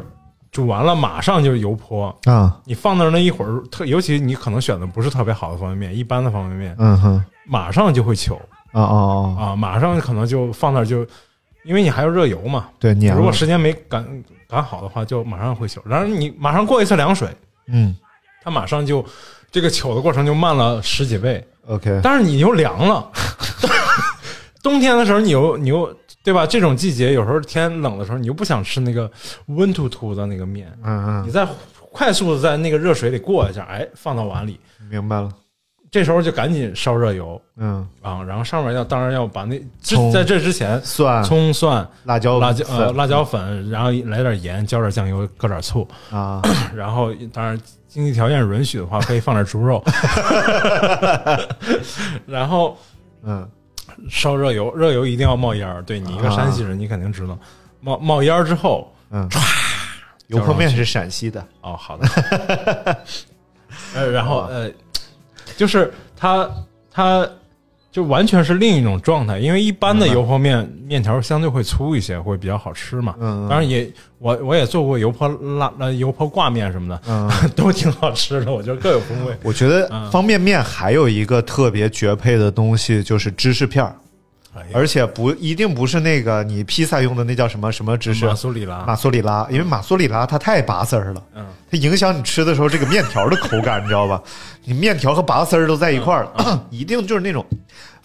[0.51, 8.39] 煮完了马上就油泼，啊，你放那儿那一会儿，特尤其你可能选的不是特别好的方便面，一般的方便面，嗯哼，马上就会糗
[8.81, 8.95] 啊啊
[9.37, 11.05] 啊，啊，马上可能就放那儿就，
[11.63, 14.05] 因为你还要热油嘛，对，你如果时间没赶
[14.47, 15.81] 赶好的话，就马上会糗。
[15.85, 17.27] 然后你马上过一次凉水，
[17.67, 17.95] 嗯。
[18.43, 19.03] 它马上就
[19.49, 21.43] 这个糗的过程就慢了十几倍。
[21.65, 23.11] ，OK，但是你又凉了，
[24.61, 25.91] 冬天的时候你又你又
[26.23, 26.45] 对吧？
[26.45, 29.09] 这种季节有时候天冷的时候，你又不想吃那个
[29.47, 31.47] 温突突的那个面，嗯嗯，你再
[31.91, 34.59] 快速的在那个热水里过一下，哎，放到碗里，
[34.91, 35.29] 明白了，
[35.95, 40.77] 这时候就赶紧烧热油嗯，啊，然后上面要当然要把那之在这之前。
[40.83, 46.41] 蒜、葱蒜、辣椒、辣椒呃辣椒粉，然后来点盐，浇点酱油，搁点醋，啊，
[46.75, 49.81] 然后当然经济条件允许的话，可以放点猪肉，
[52.27, 52.77] 然后
[53.23, 53.49] 嗯。
[54.09, 55.81] 烧热油，热油一定要冒烟儿。
[55.83, 57.39] 对你一个山西人，你肯定知道，
[57.79, 59.25] 冒冒烟儿之后，嗯，
[60.27, 62.05] 油泼面是陕西的，哦，好的，
[63.95, 64.69] 呃，然后呃，
[65.55, 66.49] 就是它
[66.91, 67.27] 它
[67.91, 73.15] 就完全是另一种状态，因为一般的油泼面面条相对会粗一些，会比较好吃嘛。
[73.19, 73.49] 嗯嗯。
[73.49, 73.89] 当然也
[74.19, 77.31] 我我也做过油泼辣呃油泼挂面什么的，嗯。
[77.55, 79.33] 都挺好吃的，我觉得各有风味。
[79.43, 80.11] 我觉得嗯。
[80.11, 83.95] 方便面还有一个特别绝配的东西，就是芝士片儿，
[84.73, 88.25] 而且不一定不是那个你披萨用的那叫什么什么芝士。
[88.25, 88.85] 马苏里拉。
[88.85, 94.21] 马苏里拉，因为马苏里拉它太拔丝儿了，嗯，它影响你吃的时候这个面条的口感，你知道吧？
[94.63, 96.27] 你面条和拔丝儿都在一块儿，
[96.71, 97.45] 一定就是那种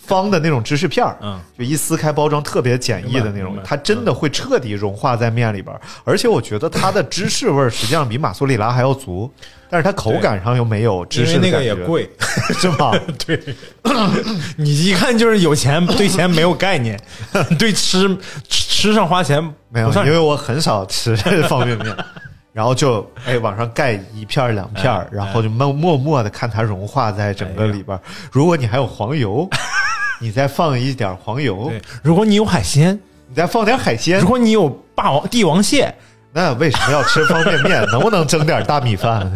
[0.02, 9.30] 方的那种芝士片儿，嗯，就一撕开包装特别简易的那种，它真的会彻底融化在面里边儿，而且我觉得它的芝士味儿实际上比马苏里拉还要足，
[9.68, 12.10] 但是它口感上又没有芝因为那个士的感觉，也贵，
[12.58, 12.92] 是吧？
[13.24, 13.40] 对，
[14.56, 17.00] 你一看就是有钱，对钱没有概念，
[17.58, 18.08] 对吃
[18.48, 21.94] 吃吃上花钱没有因为我很少吃方便面，
[22.52, 28.00] 然后就哎往上盖一片儿两片然后就默默默的看它融化在整个里边儿。
[28.32, 29.48] 如果你还有黄油，
[30.20, 35.92] 你再放一点黄油对，，如果你有海鲜，你再放点海鲜如，果你有霸王帝王蟹，
[36.33, 37.85] 那为什么要吃方便面？
[37.90, 39.33] 能不能蒸点大米饭？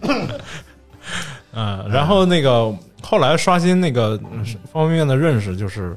[1.52, 5.96] 嗯，然后那个后来刷新那个嗯方便面的认识，就是，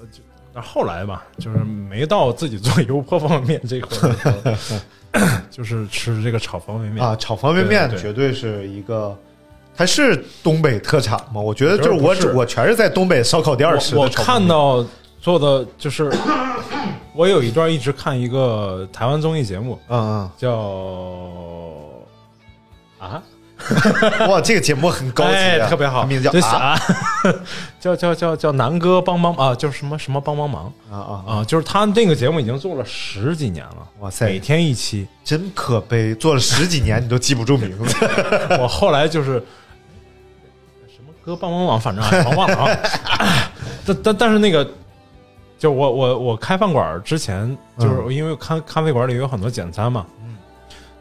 [0.00, 0.20] 呃就
[0.54, 4.08] 但后来吧，就是没到自己做油泼方便面这块
[5.50, 9.18] 就是吃这个炒方便面啊，炒方便面绝对是一个。
[9.76, 11.40] 它是东北特产吗？
[11.40, 14.84] 我觉得就是我我全是在东北烧烤店儿吃的我看到
[15.20, 16.10] 做的就是，
[17.14, 20.50] 我有一段一直看一个台湾综艺节目，嗯嗯叫
[22.98, 23.22] 啊，
[24.20, 26.76] 嗯， 哇，这个节目很高级啊，哎特别好，名字叫啊
[27.24, 27.34] 啥？
[27.80, 31.12] 叫叫叫叫南哥帮帮啊，就是什么什么帮帮忙啊啊！
[31.26, 35.06] 啊，就是他那个节目已经做了十几年了，哇塞每天一期。
[35.24, 37.96] 真可悲，做了十几年你都记不住名字。
[38.60, 39.42] 我后来就是
[41.24, 43.50] 哥帮帮忙，反正哎忘忘了啊。
[43.86, 44.68] 但但但是那个，
[45.58, 50.36] 就我我我开饭馆之前，就是因为咖咖啡馆里有很多简餐嘛，嗯，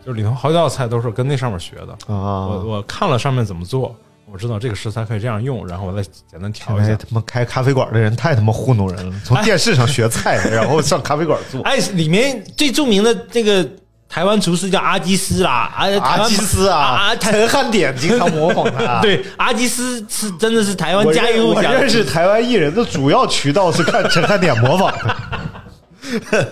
[0.06, 2.14] 就里头好几道菜都是跟那上面学的。
[2.14, 3.96] 啊我我看了上面怎么做，
[4.32, 6.96] 我知道这个食材可以这样用，然后我再简单调一哎，下。
[6.96, 11.62] 他妈开咖啡馆的人太他妈糊弄人了，从电视上学菜，然后上咖啡馆做。
[11.64, 13.70] 哎，里面最著名的这个
[14.14, 19.02] 台湾厨师叫阿基斯啦，啊，阿基斯啊，啊，台陈汉典经常模仿他。
[19.02, 26.48] 对阿基斯是真的是台湾家喻户晓认我认识台湾艺人的主要渠道是看陈汉典模仿的。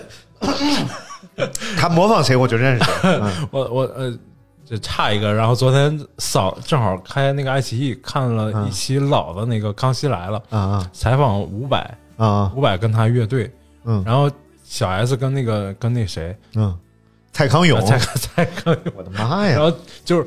[1.78, 2.92] 他模仿谁我就认识谁。
[3.04, 4.12] 嗯 我我呃，
[4.68, 5.32] 就差一个。
[5.32, 11.78] 然后昨天扫正好开那个爱奇艺看了一期老的那个《康熙来了》啊啊采访伍佰，
[12.16, 13.48] 啊伍佰跟他乐队，
[13.84, 14.28] 嗯然后
[14.64, 16.76] 小 S 跟那个跟那谁，嗯，
[17.32, 19.52] 蔡康永，蔡 蔡康永，我的妈呀！
[19.52, 19.72] 然后
[20.04, 20.26] 就是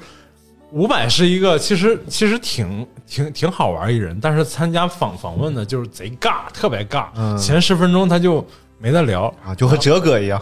[0.71, 7.37] 伍佰是一个其实其实挺挺挺好玩一人，但是参加访访问的就是贼尬，特别尬，嗯。
[7.37, 8.45] 前十分钟他就
[8.79, 10.41] 没得聊，啊，就和哲哥一样，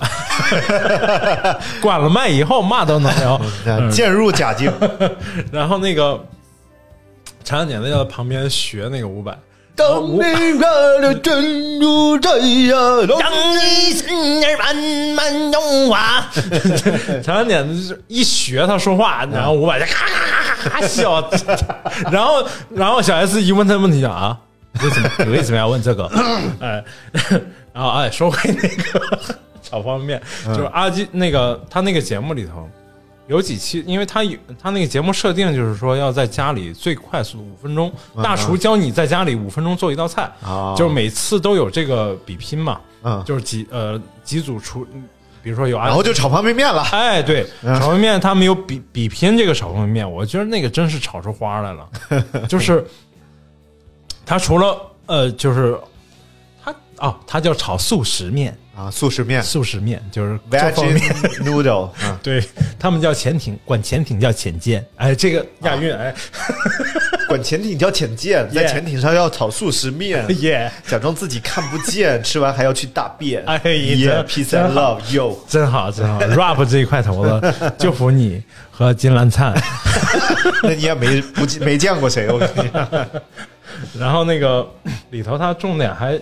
[1.82, 4.72] 关了麦以后嘛都能聊， 嗯渐入佳境。
[5.52, 6.26] 然后那个
[7.44, 9.38] 陈汉典在旁边学那个伍佰。
[9.76, 14.76] 当你看的真如这样，当你心儿慢
[15.16, 16.30] 慢融化，
[17.24, 21.28] 陈汉典就是一学他说话，然后伍佰就咔咔咔咔咔笑，
[22.12, 24.38] 然后然后小 S 一问他问题啊，
[24.84, 26.06] 为什么你为什么要问这个？
[26.60, 26.84] 哎，
[27.74, 32.70] 然后哎，说回那个炒方便面，嗯就是阿基那个他那个节目里头
[33.34, 37.92] 有几期，因为他有他那个节目设定就是说要在家里最快速五分钟，
[38.22, 40.32] 大厨教你在家里五分钟做一道菜，
[40.78, 44.86] 就是每次都有这个比拼嘛，嗯就是几呃几组厨，
[45.42, 46.84] 比如说有阿然后就炒方便面了。
[46.92, 51.90] 哎，对，嗯炒方便面他们有比比拼这个炒方便面，我觉得那个真是炒出花来了。
[52.48, 52.86] 就是
[54.24, 55.76] 他除了呃，就是
[56.64, 60.40] 他哦，他叫炒速食面，啊，速食面速食面就是。
[60.50, 60.98] ，veggie
[61.46, 62.44] noodle，啊， 对
[62.80, 64.84] 他们叫潜艇，管潜艇叫潜舰。
[64.96, 66.14] 哎，这个亚运，哎，
[67.30, 73.44] 管潜艇叫潜舰，在潜艇上要炒速食面，耶，假装自己看不见，吃完还要去大便。
[73.46, 75.38] 哎耶真，peace and love yo。
[75.48, 79.54] 真好真好，rap 这一块头子就服你和金兰灿。
[80.64, 83.08] 那你也没不记没见过谁，我跟你讲。
[84.00, 84.68] 然后那个
[85.12, 86.20] 里头，它重点还，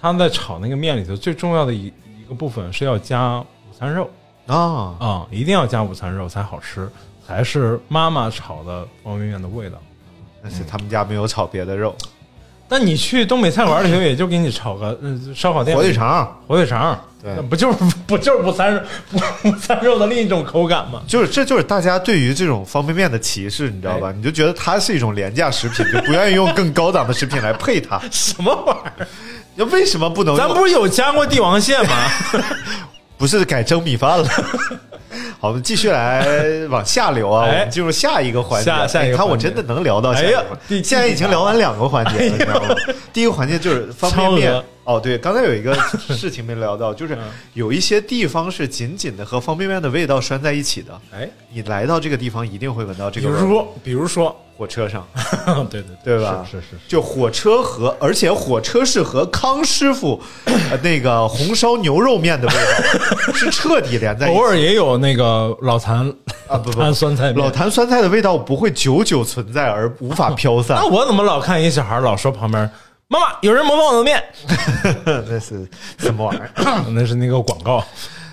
[0.00, 3.44] 它在炒那个面里头最重要的一一个部分是要加午
[3.78, 4.08] 餐肉
[4.46, 6.88] 啊，啊、一定要加午餐肉才好吃，
[7.26, 9.78] 才是妈妈炒的方便面的味道。
[10.42, 11.94] 但是他们家没有炒别的肉，
[12.68, 16.40] 但你去东北菜馆里头，也就给你炒个嗯烧烤店火腿，肠。
[16.46, 18.80] 火腿肠，对那不就是不就是午餐肉
[19.44, 21.02] 午餐肉的另一种口感吗？
[21.08, 24.12] 就是这就是大家对于这种方便面的歧视，你知道吧？
[24.12, 28.00] 你就觉得它是一种廉价食品，就不愿意用更高档的食品来配它。
[28.12, 29.08] 什么玩意儿？
[29.58, 30.36] 那为什么不能？
[30.36, 31.90] 咱不是有加过帝王蟹吗？
[33.18, 34.28] 不是改蒸米饭了。
[35.40, 36.24] 好，我们继续来
[36.70, 38.70] 往下流啊，哎我们进入下一个环节。
[38.70, 42.76] 下下一个你看我真的能聊到下一个哎呀现在已经聊完两个环节了，你知道吗？
[43.12, 44.62] 第一个环节就是方便面。
[44.88, 45.74] 哦，对，刚才有一个
[46.16, 47.18] 事情没聊到，就是嗯
[47.52, 50.98] 有一些地方是紧紧的和方便面的味道拴在一起的。
[51.12, 53.38] 哎，你来到这个地方，一定会闻到这个味儿。
[53.38, 55.06] 如说，比如说，火车上，
[55.68, 56.42] 对对对吧？
[56.50, 56.76] 是是是。
[56.88, 64.42] 就火车和，而且火车是和康师傅 呃那个红烧牛肉面的味道是彻底连在一起偶。
[64.42, 66.10] 尔也有那个老坛
[66.46, 72.68] 啊不不酸菜老坛酸菜的味道不会久久存在而无法飘散那，我怎么老看一小孩老说旁边
[73.10, 74.22] 妈妈有人模仿我的面？
[75.26, 75.66] 那是
[75.98, 76.50] 什么玩意儿？
[76.92, 77.82] 那是那个广告。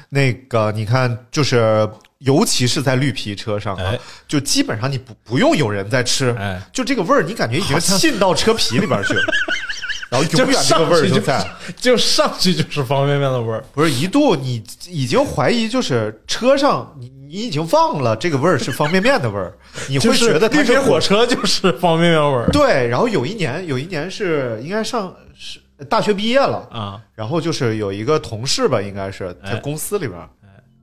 [0.10, 9.24] 那个你看，就是尤其是在绿皮车上啊哎，就基本上你不不用有人在吃哎，就这个味儿，你感觉已经沁到车皮里边去了，
[10.10, 11.46] 然后永远这个味儿就在。
[11.76, 13.64] 就上去就是方便面的味儿。
[13.74, 19.54] 不是一度你已经怀疑，就是车上你你已经忘了这个味儿是方便面的味儿，
[19.90, 30.20] 你会觉得它是火车就是方便面味儿对，然后有一年，有一年是应该上是大学毕业了，啊然后就是有一个同事吧，应该是在哎公司里边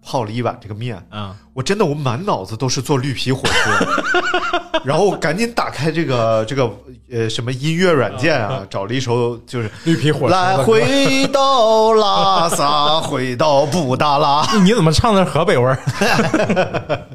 [0.04, 1.36] 泡了一碗这个面，啊！
[1.54, 3.70] 我真的我满脑子都是坐绿皮火车，
[4.84, 6.70] 然后我赶紧打开这个这个
[7.10, 14.44] 呃什么音乐软件啊，找了一首就是绿皮火车来回到拉萨，回到布达拉。
[14.62, 15.78] 你怎么唱的是河北味儿？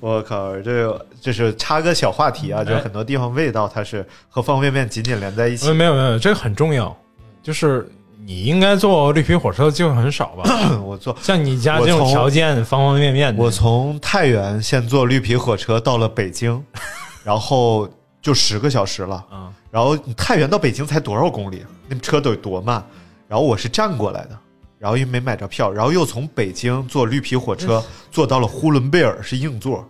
[0.00, 5.72] 我靠，这个这是插个小话题啊，就是很多地方味道它是和方便面紧紧连在一起。
[5.72, 6.94] 没有没有，这个很重要，
[7.42, 7.90] 就是
[8.26, 10.44] 你应该坐绿皮火车的机会很少吧？
[10.82, 16.62] 我坐像你家这种条件，方方面面的，我从太原先坐绿皮火车到了北京，
[17.22, 17.88] 然后
[18.22, 19.24] 就十个小时了。
[19.32, 21.64] 嗯然后太原到北京才多少公里？
[21.88, 22.80] 那车得多慢？
[23.26, 24.38] 然后我是站过来的，
[24.78, 29.84] 然后又没买着票，然后又从北京坐绿皮火车 坐到了呼伦贝尔，是硬座，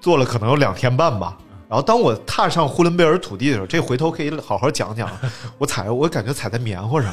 [0.00, 1.36] 坐了可能有两天半吧。
[1.72, 5.08] 然后当我踏上呼伦贝尔土地的时候，这回头可以好好讲讲。
[5.56, 7.10] 我踩，我感觉踩在棉花上，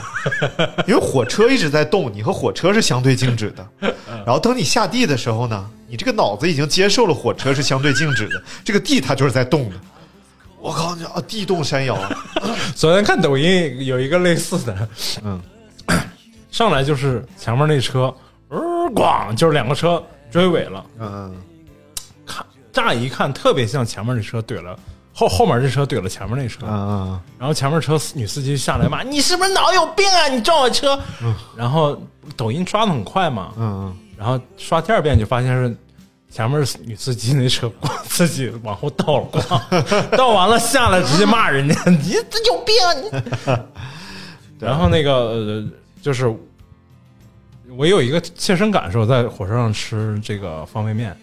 [0.86, 3.66] 因为火车一直在动，你和火车是相对静止的。
[4.26, 9.78] 然后等你下地的时候呢，你这个脑子已经接受了火车是相对静止的，这个地它就是在动的。
[10.60, 11.98] 我靠你啊，地动山摇。
[12.76, 14.90] 昨天看抖音有一个类似的，
[15.24, 15.42] 嗯，
[16.52, 18.14] 上来就是前面那车，
[18.50, 18.60] 呃，
[18.94, 21.49] 咣，就是两个车追尾了，嗯，看
[22.72, 24.78] 乍一看特别像前面那车怼了
[25.14, 30.28] 后后面这车怼了前面那车，嗯然后前面车女司机下来骂你是不是脑有病啊？
[30.30, 30.98] 你撞我车！
[31.58, 32.02] 然后
[32.38, 35.76] 抖音刷的很快嘛，嗯然后刷第二遍就发现是
[36.30, 37.70] 前面女司机那车
[38.04, 43.66] 自己往后倒了，咣 倒完了下来直接骂人家你这有病啊你！
[44.66, 45.64] 然后那个呃
[46.02, 46.34] 就是
[47.76, 51.18] 我有一个切身感受，在火车上吃这个方便面，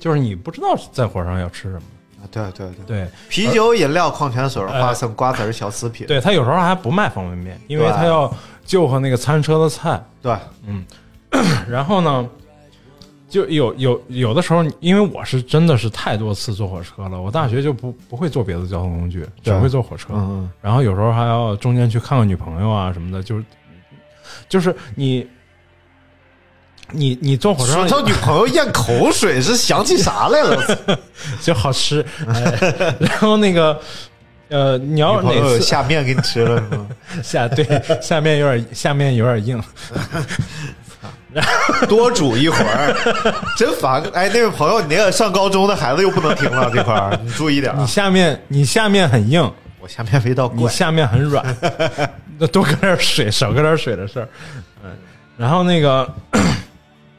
[0.00, 1.82] 就是你不知道在火车上要吃什么。
[2.20, 6.06] 啊，对对对，对啤酒、饮料、矿泉水、哎花生、瓜子、小食品。
[6.06, 8.30] 对，他有时候还不卖方便面，因为他要
[8.64, 10.02] 就和那个餐车的菜。
[10.20, 10.36] 对，
[10.66, 10.84] 嗯
[11.70, 12.28] 然后呢，
[13.28, 20.08] 就有有有的时候，因为我是真的是太多次坐火车了，我大学就不不会坐别的交通工具，只会坐火车。
[20.12, 23.44] 嗯嗯然后有时候还要中间去看看女朋友啊什么的，就是
[24.48, 25.26] 就是你
[26.92, 30.78] 你你坐火车说上到女朋友 咽口水，是想起啥来了？
[31.40, 33.78] 就好吃，哎、然后那个
[34.48, 36.86] 呃，你要哪次下面给你吃了是吗？
[37.22, 37.64] 下对
[38.00, 39.62] 下面有点下面有点硬，
[41.88, 42.92] 多煮一会儿，
[43.56, 44.02] 真烦。
[44.12, 47.78] 哎，那位朋友，你那个上高中的孩子又不能听了这块儿，你注意点啊。
[47.80, 51.44] 你下面你下面很硬，我下面味道怪，你下面很软，
[52.38, 54.28] 那多搁点水，少搁点水的事儿。
[54.82, 54.90] 嗯，
[55.36, 56.12] 然后那个，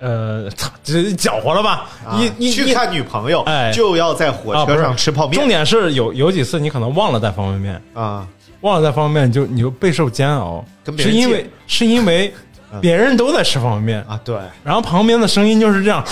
[0.02, 1.88] 呃，操，这搅和了吧？
[2.04, 3.72] 啊你你你去看女朋友，哎。
[3.72, 5.40] 就要在火车上吃泡面。
[5.40, 8.28] 重点是有有几次你可能忘了带方便面，啊，
[8.62, 10.66] 忘了带方便面，你就你就备受煎熬，
[10.98, 12.34] 是因为是因为
[12.82, 14.06] 别人都在吃方便面。
[14.10, 16.04] 啊，对，然后旁边的声音就是这样，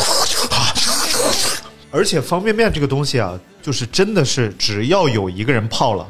[1.90, 6.08] 而且方便面这个东西啊，就是真的是只要有一个人泡了，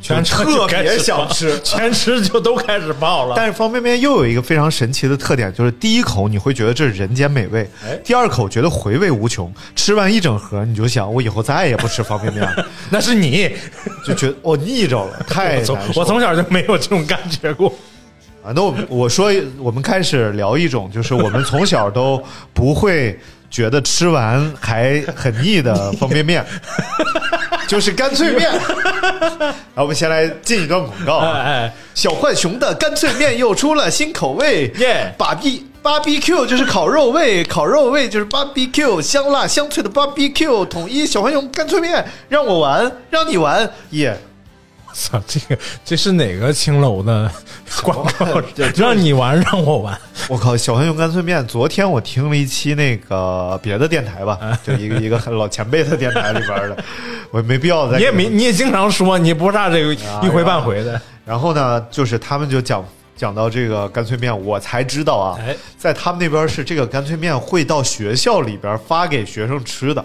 [0.00, 1.58] 全吃特别想吃。
[1.62, 3.34] 全吃就都开始爆了。
[3.36, 13.50] 但是方便面又有一个非常神奇的特点，就是第一口你会觉得这是人间美味，哎第二口觉得回味无穷，吃完一整盒你就想我以后再也不吃方便面了， 那是你，
[14.06, 17.68] 就觉得我腻着了，太我从难受我从小就没有这种感觉过。
[18.44, 22.22] 啊，那我们我说我们开始聊一种，就是我们从小都
[22.54, 23.18] 不会
[23.50, 26.44] 觉得吃完还很腻的方便面，
[27.68, 28.50] 就是干脆面。
[28.50, 35.14] 然后我们先来进一段广告啊，哎哎，小浣熊的干脆面又出了新口味，耶。
[35.16, 44.18] 把 B 芭比 Q 就是烤肉味，烤肉味就是芭比 Q，香辣香脆的芭比 Q，统一小浣熊干脆面，让我玩，让你玩，耶、
[44.94, 47.30] 操，这个这是哪个青楼的
[47.82, 48.42] 广告
[48.74, 49.98] 让你玩，让我玩。
[50.28, 51.46] 我靠，小浣熊干脆面！
[51.46, 56.84] 昨天我听了一期那个别的电台吧，就一个一个很老前辈的电台里边的，
[57.30, 61.00] 我没必要再你也没，你也经常说，你不差这个啊一回半回的。
[61.24, 62.84] 然后呢，就是他们就讲
[63.16, 70.04] 讲到这个干脆面，我才知道啊，哎在他们那边是这个干脆面会到学校里边发给学生吃的。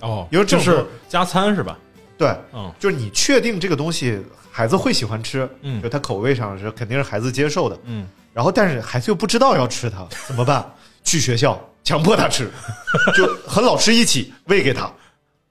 [0.00, 1.78] 哦，因为这是加餐是吧？
[2.22, 10.64] 对，嗯就是你确定这个东西孩子会喜欢吃，嗯就他口味上是肯定是孩子接受的，嗯，然后但是孩子又不知道要吃它，怎么办？
[11.02, 12.48] 去学校强迫他吃，
[13.16, 14.88] 就和老师一起喂给他，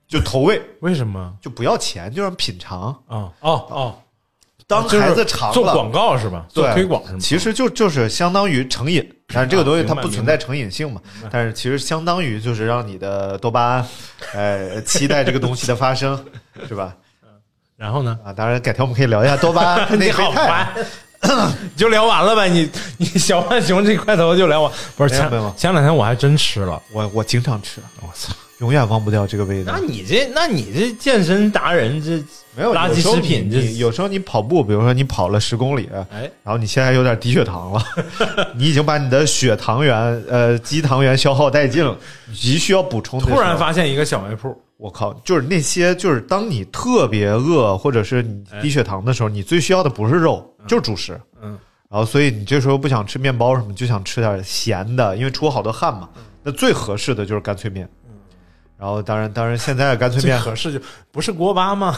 [0.07, 1.33] 就投喂，为什么？
[1.41, 2.89] 就不要钱，就让品尝。
[3.07, 3.99] 啊哦哦，
[4.65, 6.45] 当孩子尝了，做广告是吧？
[6.47, 7.19] 做对推广是吗？
[7.19, 13.87] 其实就就是相当于成瘾，但是这个东西它不存在成瘾性嘛，但是其实相当于就是让你的多巴胺，
[14.33, 16.17] 呃，期待这个东西的发生，
[16.67, 16.95] 是吧？
[17.77, 18.17] 然后呢？
[18.23, 20.11] 啊，当然改天我们可以聊一下多巴胺内 你。
[20.11, 20.67] 好烦，
[21.61, 22.47] 你就聊完了呗？
[22.49, 25.09] 你你小浣熊这块头就聊完，不是
[25.57, 28.33] 前两天我还真吃了，我我经常吃，我操！
[28.59, 29.79] 永远忘不掉这个味道那。
[29.83, 32.23] 你这那你这健身达人这
[32.55, 37.83] 没有垃圾食品这有时候你跑步，比如说你跑了十公里，哎然后你现在有点低血糖了，
[38.55, 39.97] 你已经把你的血糖原
[40.29, 41.97] 呃肌糖原消耗殆尽了，
[42.29, 43.19] 你急需要补充。
[43.19, 51.21] 突然发现一个小卖铺，我靠，就是那些就是当你特别饿或者是你低血糖的时候，你最需要的不是肉，就是主食。
[51.39, 51.55] 嗯，
[51.87, 56.09] 然后所以你这时候不想吃面包什么，就想吃点咸的，因为出好多汗嘛。
[56.41, 57.87] 那最合适的就是干脆面。
[58.75, 60.79] 然后当然当然现在的干脆面合适就
[61.11, 61.95] 不是锅巴吗？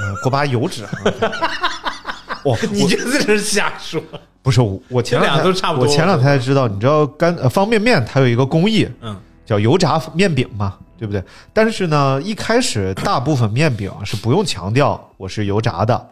[0.00, 0.82] 呃锅巴油脂。
[2.44, 4.02] 哇， 我你这在这瞎说。
[4.40, 9.14] 不是我，我前两天都差不多我前两天才知道，你知道干呃方便面它有一个工艺嗯，
[9.44, 11.22] 叫油炸面饼嘛，对不对？
[11.52, 16.08] 但是呢，一开始大部分面饼是不用强调我是油炸的，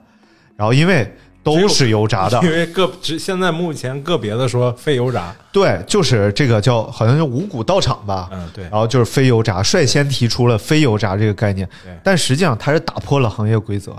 [0.57, 1.11] 然后因为
[1.43, 2.41] 都是油炸的。
[2.45, 8.65] 因，为个只现在目前个别的说非油炸，对，就是这个叫好像是五谷道场吧，嗯对。
[8.65, 11.69] 然后就是非油炸，率先提出了非油炸这个概念。
[11.85, 13.97] 对，但实际上它是打破了行业规则，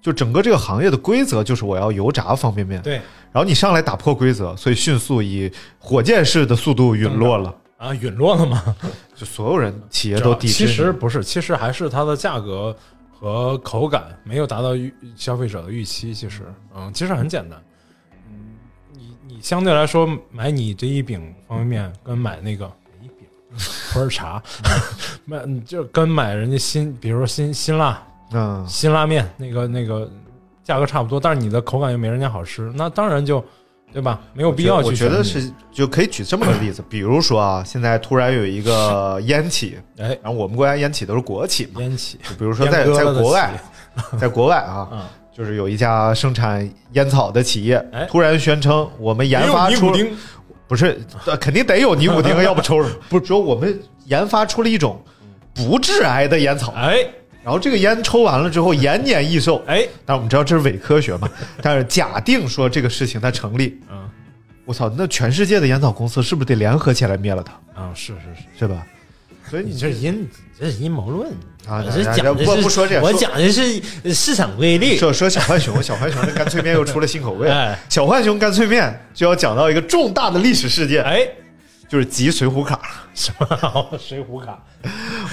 [0.00, 3.00] 就整个这个行业的规则就是我要油炸方便面，对。
[3.30, 8.62] 然后你上来打破规则，所以迅速以火箭式的速度陨落了，啊，陨落了吗？
[9.16, 10.66] 就所有人企业都抵制其。
[10.68, 12.74] 实不是，其实还是它的价格
[13.12, 16.14] 和口感没有达到预消费者的预期。
[16.14, 16.42] 其实，
[16.76, 17.60] 嗯，其实很简单。
[18.28, 18.54] 嗯，
[18.92, 22.70] 你你相对来说买你这一饼方便面，跟买那个
[23.02, 23.26] 一饼
[23.92, 24.40] 普洱茶，
[25.26, 30.08] 买就跟买人家新，比如说新辛辣嗯，辛拉面那个那个
[30.62, 33.44] 价格差不多，但是你的口感又没人家好吃，那当然就
[33.92, 34.20] 对吧？
[34.34, 43.50] 没有必要去我觉得是就可以举这么个例子，比如说啊，现在突然有一个 烟企，哎然后我们国家烟企都是国企嘛，烟企，就比如说在在国外，
[44.18, 45.00] 在国外啊， 嗯
[45.34, 49.90] 就是有一家生产烟草的企业哎，突然宣称我们研发出
[50.68, 52.96] 不是，呃肯定得有尼古丁， 要不抽什么？
[53.08, 55.02] 不是说我们研发出了一种
[55.54, 56.98] 不致癌的烟草，哎
[57.44, 59.62] 然后这个烟抽完了之后延年益寿。
[59.66, 61.28] 哎，但我们知道这是伪科学嘛，
[61.62, 64.08] 但是假定说这个事情它成立，嗯。
[64.64, 68.86] 我操，那全世界的烟草公司是不是得联合起来灭了它，啊，是是是，是吧？
[69.50, 70.26] 所以你你这阴，
[70.58, 71.28] 这是阴谋论。
[71.66, 73.80] 啊我讲的是不不说这说我讲的是
[74.12, 74.96] 市场规律。
[74.96, 77.46] 说说小浣熊，小浣熊的干脆面又出了新口味。
[77.50, 77.78] 哎。
[77.88, 81.28] 小浣熊干脆面就要讲到一个重大的历史事件，哎，
[81.92, 82.80] 就是集水浒卡。
[83.12, 84.58] 什么水浒卡？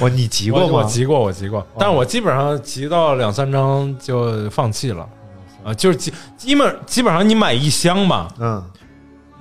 [0.01, 0.83] 我，你集过吗？
[0.83, 5.07] 集过，我集过，但是我基本上集到两三张就放弃了。
[5.63, 8.61] 啊，就是基基本基本上你买一箱吧，嗯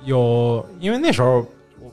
[0.05, 1.45] 有因为那时候
[1.81, 1.91] 我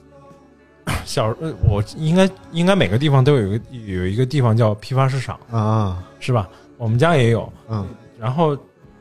[1.05, 6.49] 小呃我应该应该每个地方都有一个有一个地方叫批发市场，啊是吧？
[6.77, 7.85] 我们家也有，嗯
[8.17, 8.57] 然后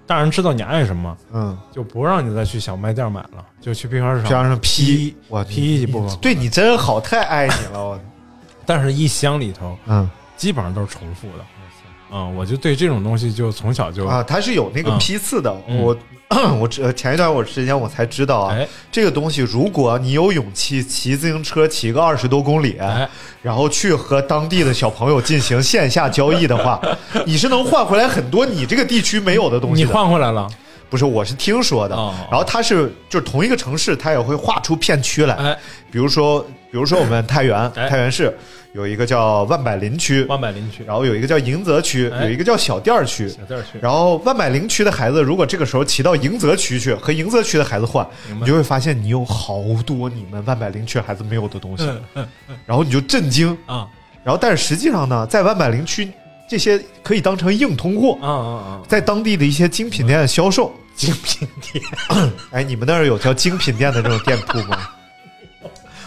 [0.08, 8.00] 大人知道你爱什么，嗯，就不让你再去小卖店买了，就去批发市场加上批，我批一部分，对你真好，太爱你了，我。
[8.68, 11.46] 但是一箱里头嗯基本上都是重复的。
[12.10, 15.56] 啊、我就对这种东西就从小就啊，它是有那个嗯批次的。
[15.68, 15.98] 嗯我
[16.60, 23.08] 我知前一段我时间我才知道啊，哎这个东西如果你有勇气骑自行车骑个二十多公里，哎
[23.44, 26.82] 然后去和当地的小朋友进行线下交易的话，
[27.26, 29.86] 你是能换回来很多你这个地区没有的东西你。
[29.86, 30.50] 换回来了，
[30.90, 31.96] 不是，我是听说的。
[31.96, 35.36] 哦然后它是就是同一个城市，它也会划出片区来。
[35.36, 35.58] 哎，
[35.92, 36.42] 比如说，
[36.72, 38.36] 比如说我们太原，哎太原市
[38.76, 43.30] 有一个叫万柏林区，万柏林区，然后有一个叫迎泽区，哎有一个叫小店儿区。
[43.30, 48.06] 小店儿区，然后万柏林区的孩子，如果这个时候骑到迎泽区去和迎泽区的孩子换，
[48.38, 53.58] 你就会发现你有好多你们万柏林区孩子没有的东西，嗯嗯然后你就震惊。
[53.66, 53.88] 啊
[54.26, 56.12] 然后，但是实际上呢，在万柏林区
[56.50, 58.82] 这些可以当成硬通货，啊啊啊！
[58.90, 60.74] 在当地的一些精品店销售。
[60.96, 61.84] 精品店，
[62.52, 64.90] 哎，你们那儿有叫精品店的这种店铺吗？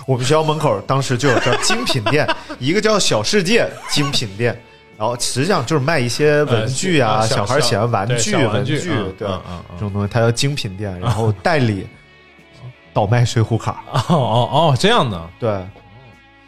[0.09, 2.27] 我们学校门口当时就有叫精品店，
[2.59, 4.59] 一个叫小世界精品店，
[4.97, 11.87] 然后实际上就是卖一些文具啊，呃小小孩喜欢玩具、玩具文具，对这种东西，它叫精品店，然后代理
[12.95, 15.59] 倒卖水浒卡，哦哦哦，这样的，对，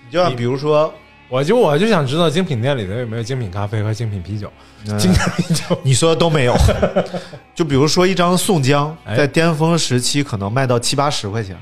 [0.07, 0.91] 你就像比如说，
[1.29, 4.51] 我就我就想知道精品店里头有没有精品咖啡和精品啤酒，
[4.87, 6.57] 嗯精品啤酒你说的都没有，
[7.55, 11.55] 就比如说一张宋江，哎在巅峰时期可能卖到七八十块钱。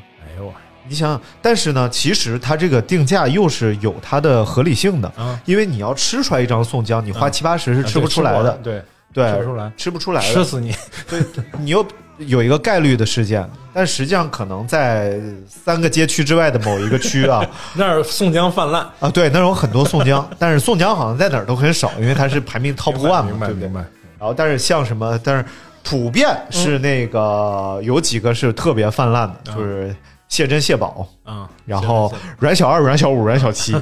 [0.88, 8.82] 你想想，但是呢，其实它这个定价又是有它的合理性的，啊因为你要吃出来一张宋江，你花七八十是吃不出来的，对，
[9.12, 10.74] 对，吃不出来吃不出来的，吃死你！
[11.08, 11.22] 对，
[11.58, 11.86] 你又
[12.18, 23.72] 有一个概率的事件，但实际上可能在三个街区之外的某一个区啊 那儿宋江泛滥，啊，对，那儿有很多宋江，但是宋江好像在哪儿都很少，因为它是排名 top one 嘛，对不对明白明？
[23.74, 23.80] 白。
[24.18, 25.44] 然后，但是像什么，但是
[25.84, 29.94] 普遍是那个、有几个是特别泛滥的，就是
[30.28, 33.74] 谢珍、谢宝，嗯，然后阮小二、阮小五、阮小七，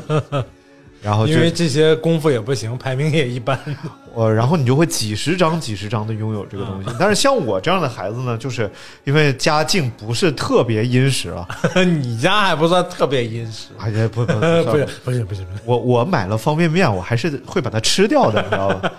[1.03, 3.59] 然后因为这些功夫也不行，排名也一般。
[4.15, 6.89] 呃，然后你就会几十张、几十张的拥有这个东西。
[6.99, 8.71] 但是像我这样的孩子呢，就是
[9.05, 11.47] 因为家境不是特别殷实啊，
[11.85, 14.71] 你家还不算特别殷实，哎呀，不不不不是不
[15.05, 18.91] 不是不是不是，我我买了方便面，我还是会把它吃掉的，你知道吧？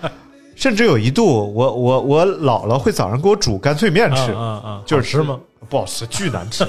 [0.54, 5.40] 甚至有一度，我我我姥姥会早上给我煮干脆面吃，啊啊啊就是好吃吗？
[5.68, 6.64] 不好吃，巨难吃，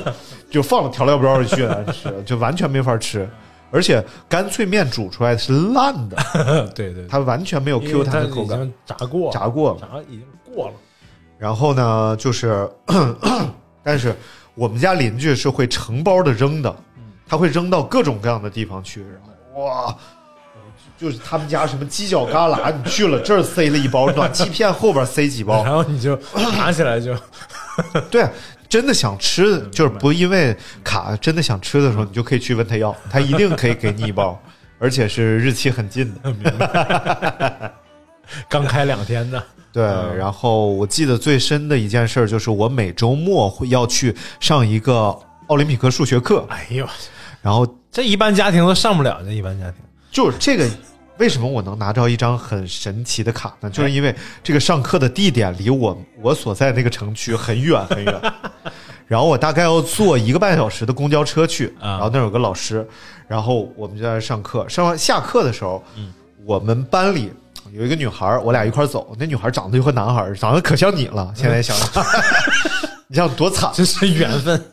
[0.50, 3.30] 就放了调料包就巨难吃，就完全没法吃。
[3.72, 6.18] 而且干脆面煮出来是烂的，
[6.76, 9.80] 对对，它完全没有 Q 它弹的口感，炸过，炸过了。
[9.80, 10.74] 炸已经过了。
[11.38, 12.68] 然后呢，就是，
[13.84, 14.16] 但是
[14.56, 16.76] 我们家邻居是会成包的扔的，
[17.28, 19.02] 他会扔到各种各样的地方去。
[19.02, 19.22] 然
[19.54, 19.96] 后哇，
[20.98, 26.20] 就是他们家什么犄角旮旯，你去了这儿塞了一包， 暖气片后边塞几包然，后你就
[26.58, 27.16] 拿起来就
[28.10, 28.28] 对，
[28.70, 34.40] 真的想吃，就是不因为卡真的想吃的时候，你就可以去问他要， 他一定可以给你一包，
[34.78, 36.32] 而且是日期很近的。
[36.32, 37.74] 明白
[38.48, 39.44] 刚开两天的，
[39.74, 39.84] 对，
[40.16, 45.18] 然后我记得最深的一件事就是我每周末会要去上一个
[45.48, 46.88] 奥林匹克数学课，哎呦，
[47.42, 49.82] 然后这一般家庭都上不了，这一般家庭。
[50.12, 50.70] 就是这个。
[51.20, 53.70] 为什么我能拿到一张很神奇的卡呢？
[53.70, 58.22] 就是因为这个上课的地点离我我所在那个城区很远很远，
[59.06, 62.88] 然后我大概要坐一个半小时的公交车去，啊然后那儿有个老师，
[63.28, 64.68] 然后我们就在那上课。
[64.70, 65.84] 上完下课的时候，
[66.46, 67.32] 我们班里
[67.74, 71.32] 有一个女孩，我俩一块走，那女孩长得就和男孩长得可像你了。
[71.36, 72.04] 现在想想，
[73.08, 74.66] 你想多惨，这是缘分，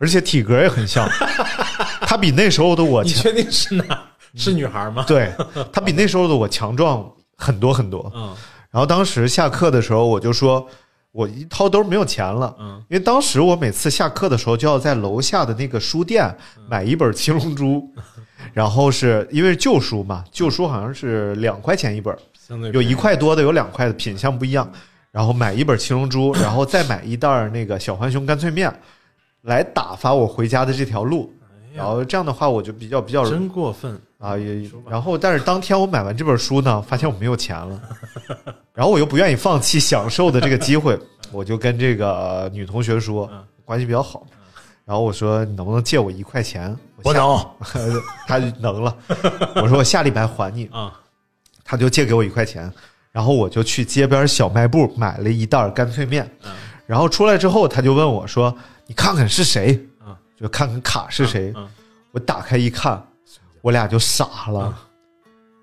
[0.00, 1.08] 而且体格也很像，
[2.02, 4.02] 她比那时候的我强，你确定是哪？
[4.34, 5.04] 是女孩吗？
[5.06, 5.32] 对
[5.72, 8.10] 她比那时候的我强壮很多很多。
[8.14, 8.34] 嗯，
[8.70, 10.66] 然后当时下课的时候，我就说，
[11.12, 16.34] 我一掏兜没有钱了，嗯因为当时我每次下课的时候就要在楼下的那个书店
[16.68, 17.76] 买一本《七龙珠》，
[18.52, 22.16] 然后是因为旧书嘛，旧书好像是两块钱一本，
[22.72, 24.70] 有一块多的，有两块的，品相不一样。
[25.10, 28.72] 然后买一本《七龙珠》，然后再买一袋儿那个小浣熊干脆面，
[29.42, 31.32] 来打发我回家的这条路。
[31.74, 34.00] 然后这样的话，我就比较比较真过分。
[34.18, 37.78] 啊，也然后但是当天我买完这本书呢，发现我没有钱了，
[38.72, 40.98] 然后我又不愿意放弃享受的这个机会，
[41.30, 43.28] 我就跟这个女同学说，
[43.66, 44.26] 关系比较好，
[44.86, 46.74] 然后我说你能不能借我一块钱？
[47.02, 47.46] 我能，
[48.26, 48.96] 他就能了。
[49.56, 50.66] 我说我下礼拜还你。
[50.72, 50.90] 啊，
[51.62, 52.72] 他就借给我一块钱，
[53.12, 56.50] 然后我就去街边小卖部买了一袋干脆面，嗯。
[56.86, 58.54] 然后出来之后他就问我说
[58.86, 59.78] ：“你看看是谁？”
[60.44, 61.52] 嗯就看看卡是谁。
[61.56, 61.68] 嗯
[62.12, 63.04] 我打开一看，
[63.60, 64.72] 我俩就傻了。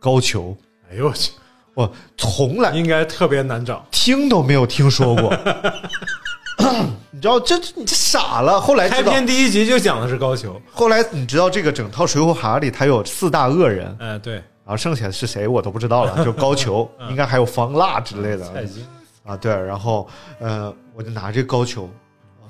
[0.01, 0.53] 高俅，
[0.91, 1.31] 哎呦我去，
[1.73, 3.85] 我从来应该特别难找。
[3.89, 5.31] 听都没有听说过。
[7.09, 8.59] 你知道这你这傻了。
[8.59, 18.43] 后来开，篇第一集就讲的是高俅，后来你知道这个整套《水浒侠》里，他有四大恶人，哎，对，然后剩下是谁我都不知道了，就高俅，应该还有方腊之类的。
[18.53, 18.85] 蔡京，
[19.23, 20.09] 啊，对，然后
[20.39, 21.87] 呃，我就拿这高俅，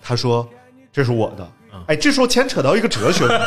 [0.02, 0.48] 他说
[0.92, 1.48] 这是我的，
[1.88, 3.46] 哎，这时候牵扯到一个哲学问题，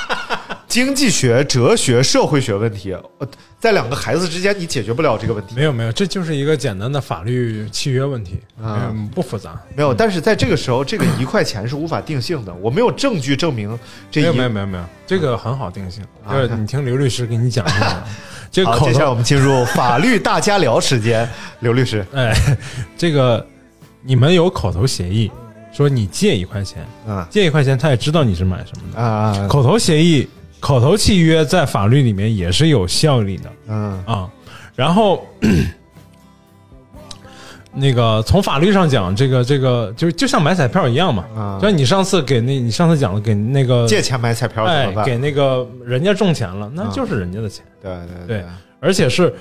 [0.68, 3.28] 经济学、哲学、社会学问题，呃，
[3.58, 8.90] 在两个孩子之间你解决不了这个问题，没有没有，这就是一个简单的法律契约问题，啊。
[8.92, 9.58] 嗯，不复杂。
[9.74, 13.78] 没有，但是在这个时候，这个一块钱是无法定性的，我没有证据证明
[14.10, 18.02] 这没有没有没有没有，这个很好定性，啊就是你听刘律师给你讲一下，
[18.52, 21.28] 这个好，口头接下来我们进入法律大家聊时间，
[21.60, 22.34] 刘律师， 哎，
[22.98, 23.44] 这个
[24.02, 25.30] 你们有口头协议，
[25.76, 28.98] 说你借一块钱，啊借一块钱，他也知道你是买什么的。
[28.98, 30.26] 啊，口头协议、
[30.58, 34.26] 口头契约在法律里面也是有效力的嗯啊。
[34.74, 35.26] 然后，
[37.74, 45.04] 那个从法律上讲，这个这个就就像买彩票一样嘛，啊就像你上次给那，你上次讲了给那个借钱买彩票怎哎么办？
[45.04, 47.62] 给那个人家中钱了，那就是人家的钱。
[47.82, 47.94] 对
[48.26, 48.44] 对对，
[48.80, 49.34] 而且是，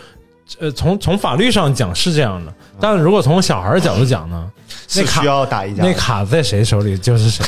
[0.59, 4.51] 呃，从从法律上讲是这样的，但如果从小孩儿角度讲呢，
[4.95, 7.43] 那卡是需要打一架的那卡在谁手里就是谁。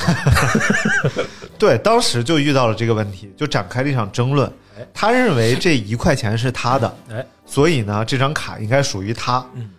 [1.60, 4.52] 对，当时就遇到了这个问题，就展开了一场争论。
[4.94, 9.44] 他认为这一块钱是他的，哎，所以呢，这张卡应该属于他。
[9.56, 9.70] 嗯，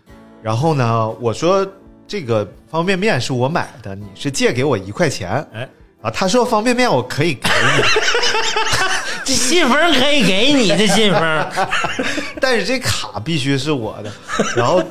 [0.43, 1.66] 然后呢，我说
[2.07, 5.47] 这个方便面是我买的，你是借给我一块钱。
[5.53, 5.69] 哎，
[6.03, 7.83] 啊，他说方便面我可以给你，
[9.29, 11.47] 这信封可以给你的信封，
[12.41, 14.11] 但是这卡必须是我的。
[14.57, 14.83] 然后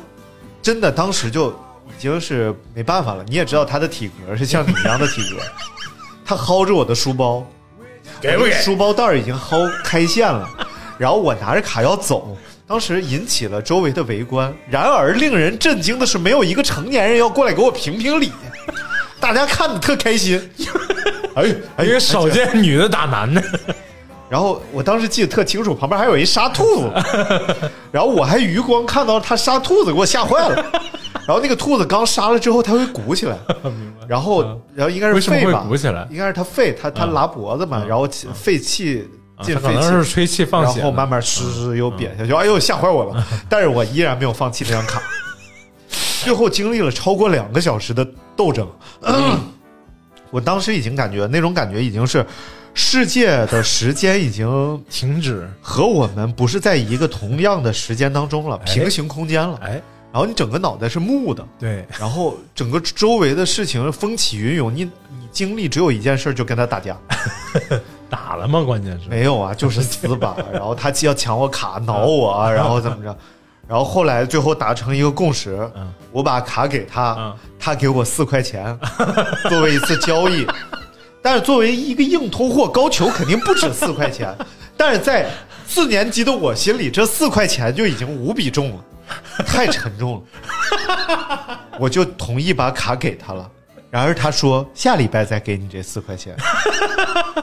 [0.61, 3.25] 真的当时就已经是没办法了。
[3.27, 5.37] 你也知道他的体格是像你一样的体格，
[6.23, 7.43] 他薅着我的书包，
[8.21, 8.51] 给不给？
[8.61, 10.47] 书包袋儿已经薅开线了，
[10.99, 14.53] 然后我拿着卡要走，当时引起了周围的围观。
[14.69, 18.31] 然而令人震惊的是，没有一个成年人要过来给我评评理，
[19.19, 20.39] 大家看的特开心。
[21.33, 23.43] 哎哎，因为少见女的打男的，
[24.29, 26.91] 然后我当时记得特清楚，旁边还有一杀兔子，
[27.91, 30.65] 然后我还余光看到他杀兔子，给我吓坏了。
[31.27, 33.37] 然后那个兔子刚杀了之后，它会鼓起来，
[34.07, 36.07] 然后然后应该是肺吧，鼓起来？
[36.09, 39.05] 应该是它肺，它它嗯拉脖子嘛，然后气肺气
[39.41, 43.25] 进肺气，能是吹气放血，然后慢慢湿湿又瘪下去，哎呦吓坏我了！
[43.49, 45.01] 但是我依然没有放弃这张卡。
[46.23, 48.05] 最后经历了超过两个小时的
[48.35, 48.67] 斗争，
[50.29, 52.25] 我当时已经感觉那种感觉已经是
[52.79, 55.49] 世界的时间已经停止。
[55.59, 59.59] 和我们不是在一个同样的时间当中了，平行空间了。
[59.63, 59.81] 哎，
[60.13, 66.95] 然后你整个脑袋是木的，对，然后整个周围的事情风起云涌，你你经历只有一件事，就跟他打架。
[68.09, 68.61] 打了吗？
[68.61, 70.35] 关键是没有啊，就是死板。
[70.53, 73.17] 然后他既要抢我卡，挠我，然后怎么着？
[73.67, 78.79] 然后后来最后达成一个共识，嗯我把卡给他，嗯他给我四块钱
[79.49, 80.45] 作为一次交易。
[81.21, 84.33] 但是作为一个硬通货，高俅肯定不止四块钱。
[84.77, 85.27] 但是在
[85.67, 88.83] 四年级的我心里，这四块钱就已经无比重了，
[89.45, 91.59] 太沉重了。
[91.79, 93.49] 我就同意把卡给他了。
[93.89, 96.35] 然而他说下礼拜再给你这四块钱。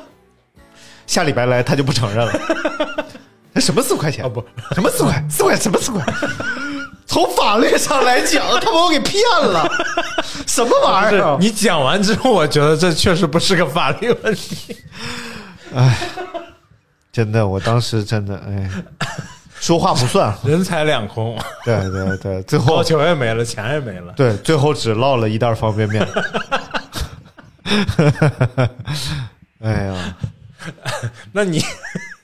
[1.06, 3.04] 下礼拜来他就不承认了。
[3.52, 4.24] 那什么四块钱？
[4.24, 4.44] 哦不，
[4.74, 5.24] 什么四块？
[5.28, 6.02] 四块什么四块？
[7.06, 9.68] 从法律上来讲，他把我给骗了，
[10.46, 11.36] 什么玩意儿啊？
[11.38, 14.76] 你讲完之后，我觉得这确实不是个法律问题。
[15.74, 15.98] 哎
[17.12, 18.68] 真的，我当时真的哎，
[19.60, 20.34] 说话不算。
[20.44, 24.12] 人财两空，对对对，最后高俅也没了，钱也没了。
[24.16, 26.04] 对最后只落了一袋方便面。
[29.62, 30.16] 哎呀，
[31.32, 31.62] 那你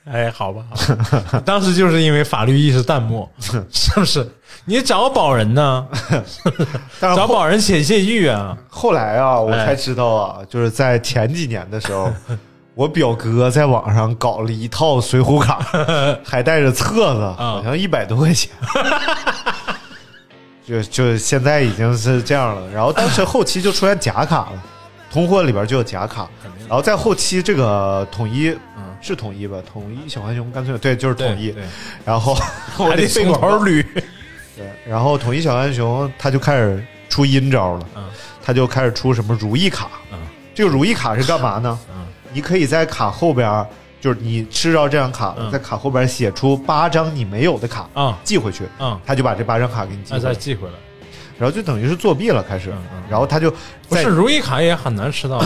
[0.05, 4.29] 哎，好吧，好吧当时就是因为法律意识淡漠，是不是？
[4.71, 5.85] 你找保人呢？
[7.01, 8.57] 但是找保人写谢玉啊？
[8.69, 12.09] 后来啊，我哎才知道啊，就是在前几年的时候，
[12.77, 15.59] 我表哥在网上搞了一套水浒卡，
[16.25, 18.53] 还带着册子，好像一百多块钱。
[20.65, 24.63] 就就现在已经是这样了，然后当时后期就出现假卡了，
[25.13, 26.29] 通货里边就有假卡，
[26.69, 28.57] 然后在后期这个统一，
[29.01, 29.57] 是统一吧？
[29.73, 31.53] 统一小浣熊干脆对，就是统一
[32.05, 32.37] 然后
[32.79, 33.85] 我还得从头捋。
[34.61, 38.05] 对，然后统一小浣熊他就开始出阴招了，嗯。
[38.45, 40.19] 他就开始出什么如意卡，嗯。
[40.55, 41.79] 这个如意卡是干嘛呢？
[41.91, 42.05] 嗯。
[42.35, 43.67] 你可以在卡后边，
[44.03, 45.51] 就是你吃到这张卡了，嗯。
[45.51, 50.75] 在卡后边写出八张你没有的卡，啊寄回去，啊，他就把这八张卡给你寄那回来，再寄回来。
[51.39, 52.71] 然后就等于是作弊了，开始。
[52.71, 53.57] 嗯嗯，然后他就在
[53.89, 55.41] 不是如意卡也很难吃到，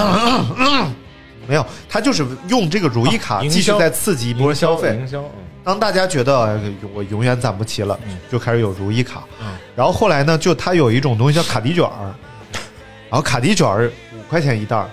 [1.46, 5.30] 没有，他就是用这个如意卡啊营继续销再刺激一波消费，营销，嗯
[5.64, 6.60] 当大家觉得哎
[6.92, 8.18] 我永远攒不齐了，嗯。
[8.30, 9.24] 就开始有如意卡。
[9.40, 9.46] 嗯。
[9.74, 12.14] 然后后来呢，就它有一种东西叫卡迪卷儿，
[13.10, 14.88] 然后卡迪卷儿五块钱一袋儿，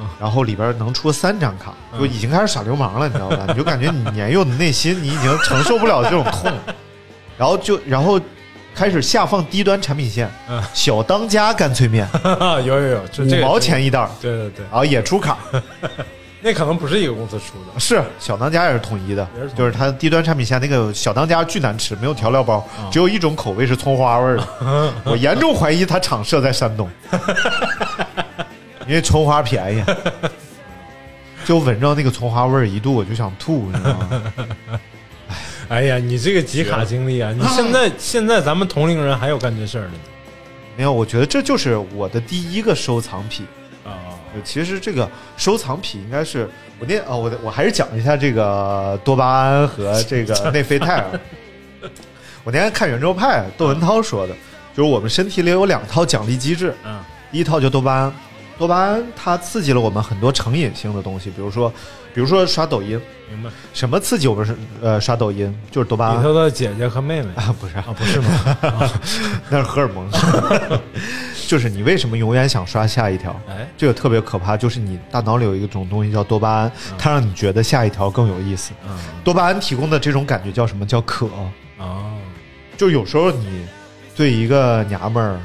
[0.00, 0.06] 嗯。
[0.20, 3.44] 然后里边能出三张卡，就已经开始耍流氓了，你知道吧？
[3.48, 6.52] 你就感觉你年幼的内心你已经承受不了这种痛，
[7.38, 8.20] 然后就然后
[8.74, 10.62] 开始下放低端产品线，嗯。
[10.74, 12.08] 小当家干脆面。
[12.64, 15.38] 有 有有，五毛钱一袋儿，对对对，然后也出卡。
[16.46, 17.80] 那可能不是一个公司出的。
[17.80, 24.94] 是小当家也是统一的就是它低端产品线那个小当家巨难吃，没有调料包，嗯只有一种口味是葱花味儿的。
[25.02, 26.88] 我严重怀疑它厂设在山东，
[28.86, 29.82] 因为葱花便宜。
[31.44, 34.22] 就闻着那个葱花味儿，一度我就想吐，你知道吗？
[35.68, 39.98] 哎呀，你这个集卡经历啊，你现在 现在咱们同龄人还有干这事儿的呢
[40.76, 43.44] 没有，我觉得这就是我的第一个收藏品。
[43.84, 44.14] 啊？
[44.44, 51.10] 其实这个收藏品应该是我那啊，我我还是讲一下这个多巴胺和这个内啡肽啊。
[52.44, 54.34] 我那天看圆桌派，窦文涛说的，
[54.74, 57.00] 就是我们身体里有两套奖励机制，嗯
[57.32, 58.12] 第一套就多巴胺，
[58.56, 61.70] 多巴胺它刺激了我们很多成瘾性的东西，比如说，
[62.16, 62.98] 比如说刷抖音，
[63.30, 63.50] 明白。
[63.74, 68.90] 什么刺激我们是呃刷抖音，就是多巴胺里头的姐姐和妹妹啊，不是啊，不是吗？
[69.50, 70.08] 那是荷尔蒙，
[71.46, 73.38] 就是你为什么永远想刷下一条？
[73.50, 78.72] 哎，这个特别可怕，就是你大脑里有一种东西叫多巴胺，它让你觉得下一条更有意思。
[78.88, 81.26] 嗯多巴胺提供的这种感觉叫什么叫渴？
[81.78, 82.14] 啊，
[82.78, 83.66] 就有时候你
[84.16, 85.38] 对一个娘们儿，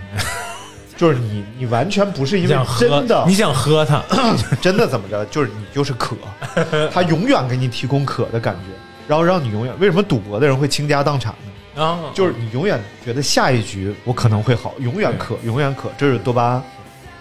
[1.01, 4.03] 就是你你完全不是因为你想喝真的你想喝它，
[4.61, 6.15] 真的怎么着，就是你就是渴，
[6.93, 8.67] 他永远给你提供渴的感觉，
[9.07, 11.83] 然后让你永远为什么赌博的人会倾家荡产呢？
[11.83, 16.63] 啊，就是你永远觉得下一局我可能会好，永远渴，永远渴，这是多巴胺。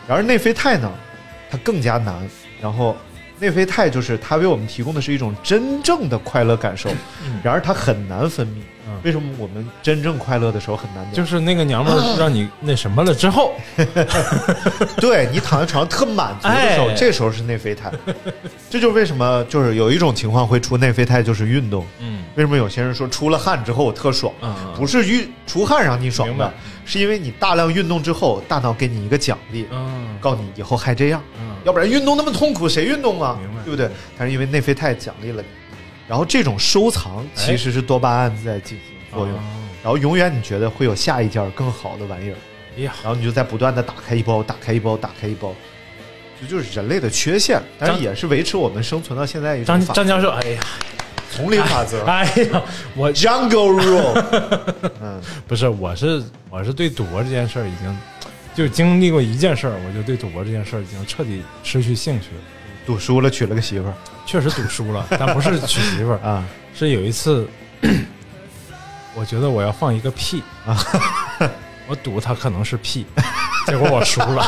[0.07, 0.93] 然而内啡肽呢，
[1.51, 2.15] 它更加难。
[2.61, 2.95] 然后
[3.39, 6.91] 内啡肽就是它为我们提供的是一种真正的快乐感受，
[7.43, 8.61] 然而它很难分泌。
[9.01, 11.17] 嗯为什么我们真正快乐的时候很难得？
[11.17, 13.53] 就是那个娘们儿让你那什么了之后，
[15.01, 17.91] 对你躺在床上特满足的时候，哎这时候是内啡肽。
[18.69, 21.85] 这就是为什么就是有一种情况会出内啡肽，就是运动。
[22.01, 24.33] 嗯为什么有些人说出了汗之后我特爽？
[24.43, 26.53] 嗯不是运出汗让你爽的，
[26.85, 33.63] 是因为你大量运动之后，大脑给你一个奖励，嗯告诉你以后还这样，嗯要不然运动那么痛苦，谁运动啊明白？
[33.65, 33.91] 对不对？
[34.17, 35.49] 但是因为内啡肽奖励了你，
[36.11, 39.41] 然后这种收藏其实是多巴胺在进行作用，哦。
[39.81, 42.37] 然后永远你觉得会有下一件更好的玩意儿，
[42.77, 45.55] 哎呀，然后你就在不断的打开一包，打开一包，打开一包。
[46.41, 50.61] 这就是人类的缺陷，但是也是维持我们生存到现在一张张教授，哎呀，
[51.31, 52.03] 丛林法则。
[52.11, 52.61] 哎呀，
[52.97, 54.91] 我，Jungle Rule。
[55.01, 57.99] 嗯，不是，我是我是对赌博这件事儿已经
[58.53, 62.43] 就经历过一件事儿，我就对赌博这件事儿已经彻底失去兴趣了。
[62.87, 63.95] 赌输了娶了个媳妇儿
[64.27, 67.47] 确实赌输了，但不是娶媳妇儿， 啊，是有一次，
[69.15, 70.77] 我觉得我要放一个屁啊，
[71.87, 73.07] 我赌他可能是屁，
[73.67, 74.47] 结果我输了，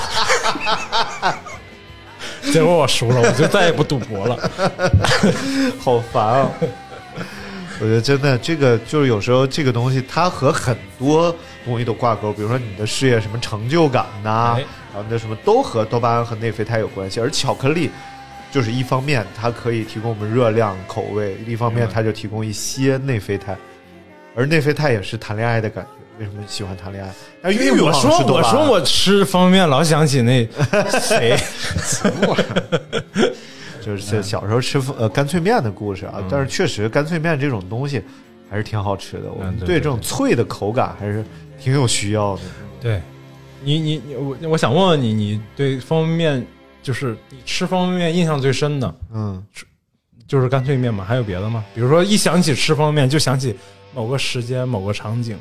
[2.52, 4.50] 结果我输了，我就再也不赌博了。
[5.80, 6.50] 好烦啊！
[7.80, 14.64] 我觉得真的，这个就是有时候这个东西，它和很多东西都挂钩，比如说你的事业什么成就感呐、哎
[14.94, 17.18] 然后那什么都和多巴胺和内啡肽有关系。
[17.18, 17.90] 而巧克力
[18.52, 23.56] 就是一方面它可以提供我们热量、口味，另一方面它就提供一些内啡肽，
[24.36, 25.90] 而内啡肽也是谈恋爱的感觉。
[26.18, 27.02] 为什么喜欢谈恋
[27.42, 27.50] 爱？
[27.50, 30.46] 因为我望说我说我吃方便面老想起那
[31.00, 31.36] 谁，
[33.80, 36.16] 就是小时候吃呃干脆面的故事啊。
[36.18, 38.00] 嗯但是确实干脆面这种东西
[38.50, 41.24] 还是挺好吃的，我们嗯对对这种脆的口感还是
[41.58, 42.42] 挺有需要的。
[42.80, 43.00] 对
[43.62, 46.46] 你你你我我想问问你，你对方便面
[46.82, 49.42] 就是你吃方便面印象最深的，嗯，
[50.26, 51.04] 就是干脆面嘛？
[51.04, 51.64] 还有别的吗？
[51.74, 53.56] 比如说一想起吃方便面，就想起
[53.94, 55.38] 某个时间、某个场景、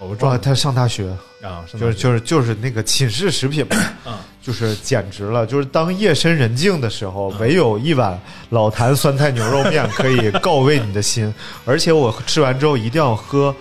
[0.00, 0.38] 某个哇，状态。
[0.38, 1.08] 他上大学，
[1.42, 8.18] 啊，就是就是就是那个寝室食品嘛，啊， 就是简直了，就是当夜深人静的时候，唯有一碗
[8.50, 11.32] 老坛酸菜牛肉面可以告慰你的心，
[11.64, 13.54] 而且我吃完之后一定要喝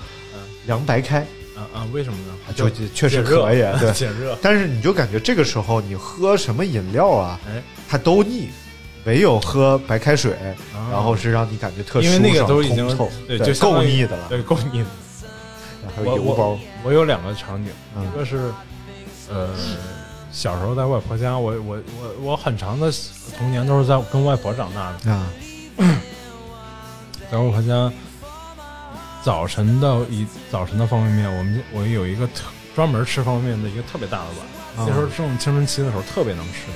[0.66, 1.26] 凉白开，
[1.74, 2.54] 啊啊，为什么呢？
[2.56, 3.92] 就就确实可以，对。
[3.94, 4.38] 解热。
[4.42, 8.50] 但是你就感觉这个时候你喝什么饮料啊，哎，它都腻，
[9.06, 10.34] 唯有喝白开水，
[10.74, 14.86] 啊然后是让你感觉特因为那个舒爽都已经通透对，就够腻的了，对，够腻的。
[15.96, 18.52] 还有油包我，我有两个场景，嗯一个是
[19.30, 19.50] 呃
[20.32, 22.92] 小时候在外婆家，我我我我很长的
[23.38, 25.28] 童年都是在跟外婆长大的，啊，
[27.32, 27.92] 在外婆家
[29.24, 32.44] 早晨的一早晨的方便面，我们我有一个特
[32.76, 36.68] 专门吃方便面的一个特别大的碗，啊那时候正青春期的时候特别能吃，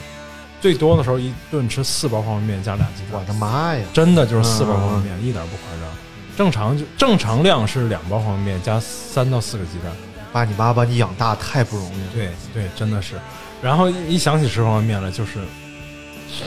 [0.61, 3.85] 最多的时候一顿吃四包方便面加俩鸡蛋我，的妈呀！
[3.93, 5.89] 真的就是四包嗯方便面，一点不夸张。
[6.37, 9.91] 正常就正常量是两包方便面加三到四个鸡蛋，
[10.31, 12.07] 爸你妈把你养大太不容易了。
[12.13, 13.15] 对对，真的是。
[13.61, 15.39] 然后一想起吃方便面了，就是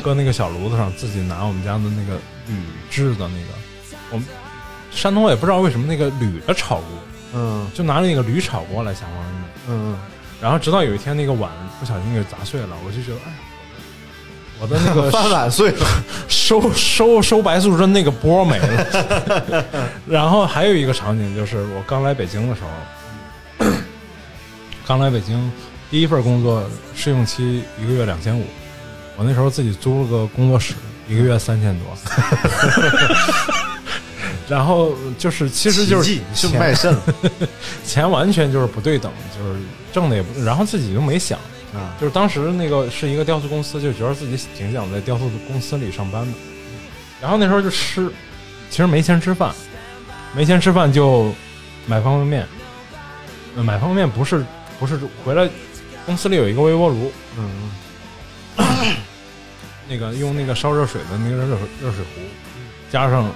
[0.01, 2.55] 搁那个小炉子上，自己拿我们家的那个铝
[2.89, 4.27] 制的那个，我们
[4.91, 6.85] 山东我也不知道为什么那个铝的炒锅，
[7.35, 9.45] 嗯就拿那个铝炒锅来下方便面。
[9.69, 9.97] 嗯
[10.41, 13.33] 然后直到有一天那个碗不小心给砸碎了，我就觉得，哎，
[14.59, 15.87] 我的那个 饭碗碎了，
[16.29, 19.65] 收收收白素贞那个波没了。
[20.09, 22.63] 然后还有一个场景就是我刚来北京的时
[23.61, 23.71] 候，
[24.87, 25.53] 刚来北京
[25.91, 26.65] 第一份工作
[26.97, 28.47] 试用期一个月两千五，
[29.19, 30.73] 我那时候自己租了个工作室，
[31.07, 31.87] 一个月三千多。
[34.51, 37.03] 然后就是，其实就是钱卖肾了
[37.87, 39.61] 钱完全就是不对等，就是
[39.93, 41.39] 挣的也不，然后自己就没想，
[41.73, 41.95] 啊！
[42.01, 46.33] 就是当时那个是一个雕塑公司，就觉得自己挺想在雕塑公司里上班的。
[47.23, 48.11] 然后那时候就吃，
[48.71, 49.55] 其实没钱吃饭，
[50.35, 51.33] 没钱吃饭就
[51.87, 52.47] 买方便面。
[53.57, 54.45] 呃买方便面不是
[54.81, 55.49] 不是回来，
[56.05, 57.71] 公司里有一个微波炉，嗯
[59.89, 62.21] 那个用那个烧热水的那个热水热水壶，
[62.91, 63.31] 加上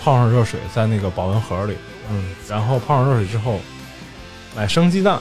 [0.00, 1.76] 泡上热水在那个保温盒里，
[2.10, 2.34] 嗯。
[2.48, 3.60] 然后泡上热水之后，
[4.56, 5.18] 买生鸡蛋，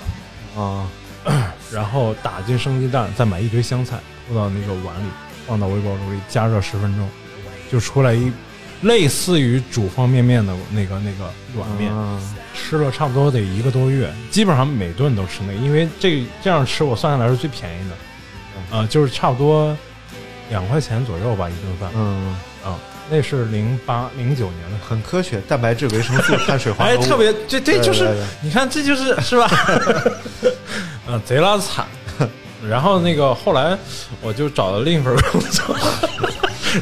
[0.55, 0.88] 啊。
[1.73, 5.09] 然后打进生鸡蛋，再买一堆香菜，铺到那个碗里，
[5.45, 7.09] 放到微波炉里加热十分钟，
[7.69, 8.32] 就出来一
[8.84, 12.17] 类似于煮方便面的那个那个软面，啊。
[12.55, 19.75] 吃了差不多得一个多月，基本上每顿都吃那个，因为这这样吃我算下来是最便宜的，啊、就是差不多
[20.49, 22.39] 两块钱左右吧一顿饭，嗯，啊、
[23.10, 24.78] 那是零八零九年的。
[24.88, 29.49] 很科学，蛋白质、维生素、碳水化哎，合物，哎特别这这就是对对对你看，这就是是吧？
[31.08, 31.86] 嗯， 贼拉惨。
[32.68, 33.78] 然后那个后来
[34.22, 35.76] 我就找了另一份工作，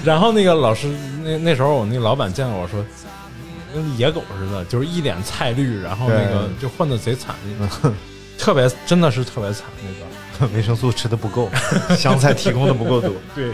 [0.03, 0.87] 然后那个老师
[1.23, 2.83] 那那时候我那个老板见了我说，
[3.73, 7.35] 跟野狗似的，就是一脸菜绿，然后那个就混的贼惨，
[8.39, 10.05] 特别真的是特别惨那个。
[10.55, 11.49] 维生素吃的不够，
[11.97, 13.11] 香菜提供的不够多。
[13.33, 13.51] 对，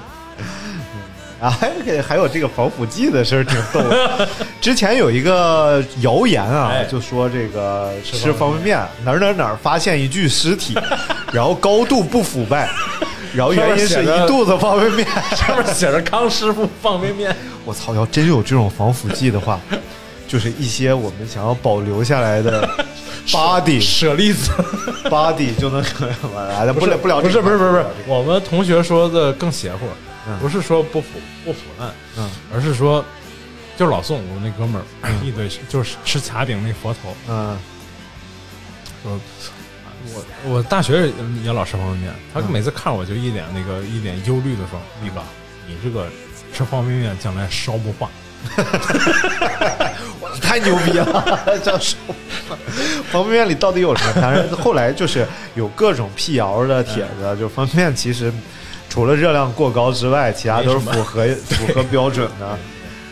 [1.42, 4.30] 啊，还还有这个防腐剂的事儿挺逗的。
[4.62, 10.78] 之前有一个谣言啊，哎就说这个吃方便面哪儿哪儿哪儿发现一具尸体，
[11.34, 12.70] 然后高度不腐败，
[13.34, 15.08] 然后原因是一肚子方便面。
[15.36, 17.36] 上面写着康师傅方便面。
[17.66, 19.60] 我操，要真有这种防腐剂的话，
[20.28, 22.70] 就是一些我们想要保留下来的
[23.30, 24.52] body 舍利子
[25.06, 25.82] body 就能
[26.36, 29.88] 来的，不了不了不是不是不是我们同学说的更邪乎，
[30.28, 30.38] 嗯。
[30.40, 32.30] 不是说不腐不腐烂，嗯。
[32.54, 33.04] 而是说，
[33.78, 34.86] 就是老宋我那哥们儿
[35.24, 37.58] 一堆就是吃卡饼那佛头，嗯。
[39.04, 39.20] 说
[40.14, 41.14] 我我大学也
[41.46, 45.22] 也老吃方便面，他嗯每次看我就一脸那个一脸忧虑的说，李哥，
[45.68, 46.08] 你这个
[46.54, 48.10] 吃方便面将来烧不化。
[50.42, 51.96] 太牛逼了， 这说
[53.12, 54.14] 方便面里到底有什么？
[54.22, 58.34] 反正后来就是有各种辟谣的帖子，就方便面其实
[58.92, 62.60] 除了热量过高之外，其他都是符合 符合标准的。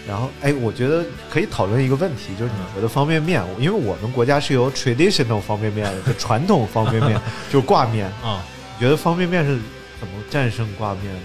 [0.06, 7.18] 然后，哎，我觉得可以讨论一个问题，就是你觉得方便面，因为我们国家是有 traditional 方便面的，就传统方便面，
[7.50, 8.08] 就是挂面。
[8.22, 8.44] 啊，
[8.78, 9.58] 你觉得方便面是
[10.02, 11.20] 怎么战胜挂面的？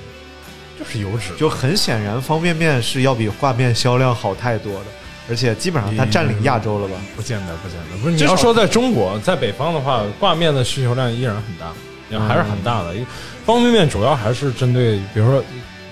[0.79, 4.87] 就是油脂，就很显然，方便面是要比挂面销量好太多的，
[5.29, 6.95] 而且基本上它占领亚洲了吧？
[7.17, 7.97] 不见得，不见得。
[8.01, 12.95] 不是你要说在中国，在北方的话，挂面的需求量依然很大，嗯还是很大的。
[12.95, 13.07] 因为
[13.45, 15.45] 方便面主要还是针对，比如说，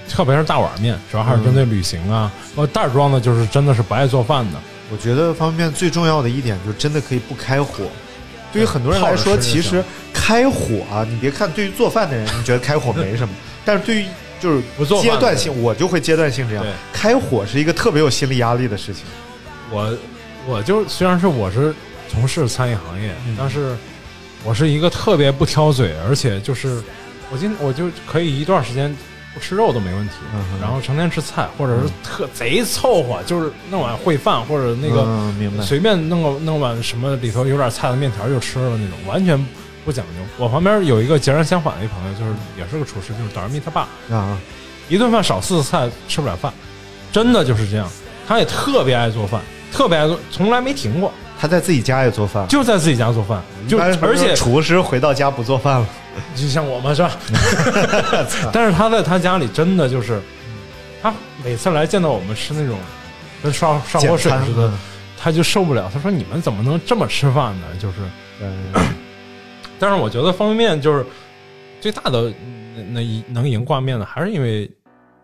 [0.08, 2.30] 特别是大碗面，主要还是针对旅行啊。
[2.56, 4.58] 呃，袋装的就是真的是不爱做饭的。
[4.90, 7.84] 我觉得方便面最重要的一点就是真的可以不开火。
[8.52, 14.06] 对于很多人来说，其实开火啊，你别看对于做饭的人，你觉得开火没什么， 但是对于
[14.38, 16.64] 就是不做饭阶段性，我就会阶段性这样。
[16.92, 19.04] 开火是一个特别有心理压力的事情。
[19.70, 19.96] 我
[20.46, 21.74] 我就虽然是我是
[22.10, 23.74] 从事餐饮行业，嗯但是
[24.44, 26.82] 我是一个特别不挑嘴，而且就是
[27.30, 28.94] 我今我就可以一段时间
[29.32, 39.38] 不吃肉都没问题，嗯然后成天吃菜，或者是特贼凑合，就是弄碗烩饭或者那个嗯明白随便弄个弄碗什么里头有点菜的面条就吃了那种，完全
[39.84, 40.12] 不讲究。
[40.36, 44.36] 我旁边有一个截然相反的一朋友，就是也是个厨师，就是导师密他爸，啊，
[44.88, 46.52] 一顿饭少四个菜吃不了饭，
[47.10, 47.88] 真的就是这样。
[48.26, 49.40] 他也特别爱做饭，
[49.72, 51.12] 特别爱做，从来没停过，
[51.42, 55.86] 他在自己家也做饭，就在自己家做饭，就而且厨师回到家不做饭了。
[56.36, 57.10] 就像我们是吧？
[58.52, 60.22] 但是他在他家里真的就是，
[61.02, 61.12] 他
[61.44, 62.78] 每次来见到我们吃那种
[63.42, 64.78] 跟刷刷锅水似的嗯，
[65.18, 65.90] 他就受不了。
[65.92, 67.96] 他说：“你们怎么能这么吃饭呢？”就是，
[69.80, 71.04] 但是我觉得方便面就是
[71.80, 72.32] 最大的
[72.76, 74.70] 那那能赢挂面的，还是因为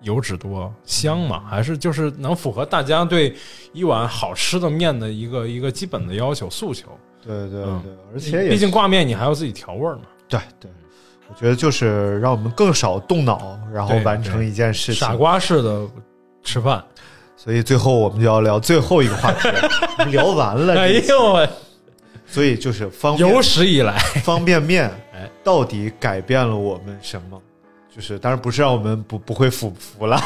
[0.03, 3.35] 油脂多香嘛，还是就是能符合大家对
[3.73, 6.87] 一碗好吃的面的一个一个基本的要求诉求。
[7.25, 10.03] 对对嗯对，而且也毕竟挂面你还要自己调味儿嘛。
[10.29, 10.71] 对对，
[11.29, 15.07] 我觉得就是让我们更少动脑，然后完成一件事情。
[15.07, 15.87] 傻瓜式的
[16.43, 16.83] 吃饭，
[17.37, 19.49] 所以最后我们就要聊最后一个话题，
[19.99, 20.79] 我 们聊完了。
[20.79, 21.49] 哎呦喂！
[22.27, 27.41] 所以就是方便有史以来，方便面哎，到底改变了我们什么？
[27.99, 30.23] 就是当然不是让我们不不会腐腐了，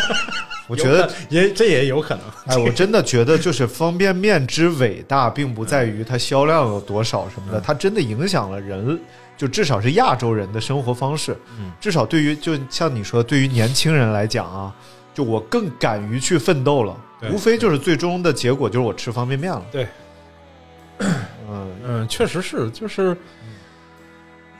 [0.66, 2.24] 我觉得也这也有可能。
[2.46, 8.98] 哎，我真的觉得就是方便面之伟大，并不在于它销量有多少什么的，它真的影响了人，
[9.36, 11.36] 就至少是亚洲人的生活方式。
[11.58, 14.74] 嗯至少对于就像你说，对于年轻人来讲啊，
[15.12, 16.96] 就我更敢于去奋斗了。
[17.30, 19.62] 无非就是最终的结果就是我吃方便面了。
[19.70, 19.86] 对，
[20.98, 23.14] 嗯，嗯，确实是，就是，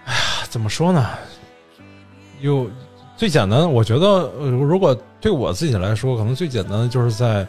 [0.04, 1.08] 哎呀，怎么说呢？
[2.42, 2.70] 有
[3.16, 4.06] 最简单的，我觉得，
[4.38, 7.46] 呃，如果对我自己来说，可能最简单的就是在，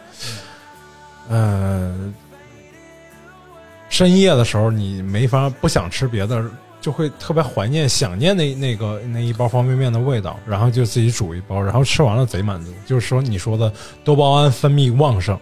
[1.28, 1.92] 呃，
[3.88, 6.44] 深夜的时候，你没法不想吃别的，
[6.80, 12.72] 就会特别怀念、想念那那个那一包方便面的味道，然后就自己煮一包，然后吃完了贼满足。
[12.86, 13.72] 就是说你说的
[14.04, 15.38] 多巴胺分泌旺盛，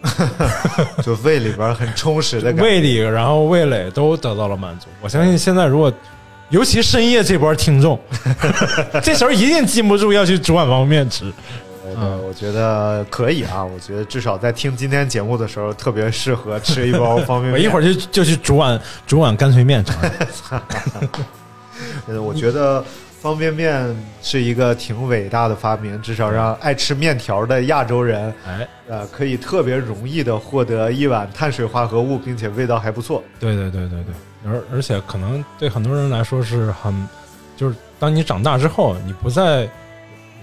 [1.02, 2.62] 就胃里边很充实的感觉。
[2.64, 4.86] 胃里，然后味蕾都得到了满足。
[5.02, 5.92] 我相信现在如果，
[6.52, 7.98] 尤其深夜这波听众，
[9.02, 11.24] 这时候一定禁不住要去煮碗方便面吃。
[11.82, 13.64] 对对，我觉得可以啊。
[13.64, 17.52] 我觉得至少在听今天节目的时候，特别适合吃一包方便面。
[17.54, 19.92] 我一会儿就就去煮碗煮碗干脆面吃。
[22.06, 22.84] 呃， 我觉得
[23.20, 23.84] 方便面
[24.20, 33.22] 是一个挺伟大的发明，至少让爱吃面条的亚洲人，哎，呃，可以特别容易的获得一碗碳水化合物，并且味道还不错。
[33.40, 34.14] 对对对对对，
[34.44, 37.08] 而而且可能对很多人来说是很，
[37.56, 39.62] 就是当你长大之后，你不再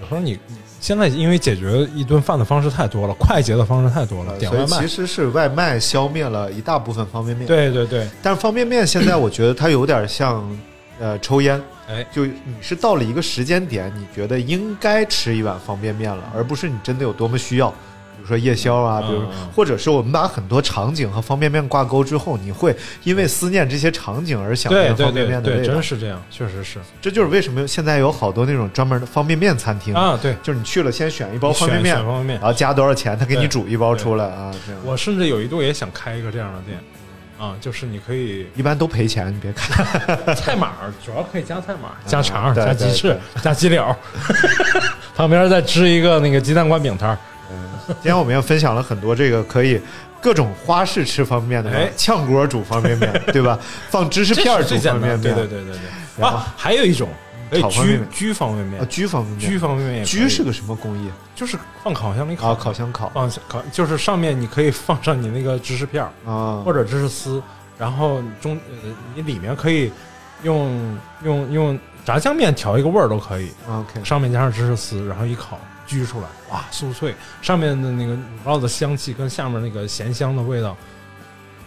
[0.00, 4.88] 有时候你你现在因为解决一顿饭的方式太多了，快捷的方式太多了，呃所以点外卖其。
[4.88, 10.58] 实是外卖消灭了一大部分方便面。，对对对，但是方便面现在我觉得它有点像，
[10.98, 11.60] 呃，抽烟。
[11.88, 17.74] 哎，就你是到了一个时间点，你觉得应该吃一碗方便面了，而不是你真的有多么需要。
[18.20, 25.82] 比如说夜宵啊，嗯比如嗯或者是我们把很多场景和方便面挂钩之后，你会因为思念这些场景而想念方便面的味道真。
[25.82, 30.36] 是这样，确实是这就是为什么现在有好多那种专门的方便面餐厅，啊，对。
[30.42, 34.80] 就是你去了先选一包方便面，选选方便面然后加多少钱，他给你煮一包出来啊，这样。
[34.84, 36.78] 我甚至有一度也想开一个这样的店，
[37.38, 39.84] 啊，就是你可以一般都赔钱，你别看。
[40.36, 40.72] 菜码，
[41.04, 43.96] 主要可以加菜码、加肠加鸡翅、加鸡柳，
[45.16, 47.18] 旁边再支一个那个鸡蛋灌饼摊儿。
[47.86, 49.80] 今天我们也分享了很多这个可以
[50.20, 51.90] 各种花式吃方便面的，哎。
[51.96, 53.58] 炝锅煮方便面， 对吧？
[53.90, 55.74] 放芝士片煮方便面，对对对对
[56.16, 56.24] 对。
[56.24, 57.08] 啊，还有一种，
[57.50, 58.08] 哎，焗炒方便面。
[58.10, 58.80] 焗方便面。
[58.80, 61.10] 啊，，焗方便面，焗方便面焗是个什么工艺？
[61.34, 62.38] 就是放烤箱里啊？
[62.40, 63.10] 烤，烤箱烤。
[63.14, 67.42] 放烤就是上面你可以放上你那个芝士片儿啊，或者芝士丝，
[67.78, 69.90] 然后中呃你里面可以
[70.42, 75.58] 用用用炸酱面调一个味儿都可以，OK，上面加上芝士丝，然后一烤，
[75.90, 80.76] 焗出来，哇，酥脆，上面的那个乳酪的香气跟下面那个咸香的味道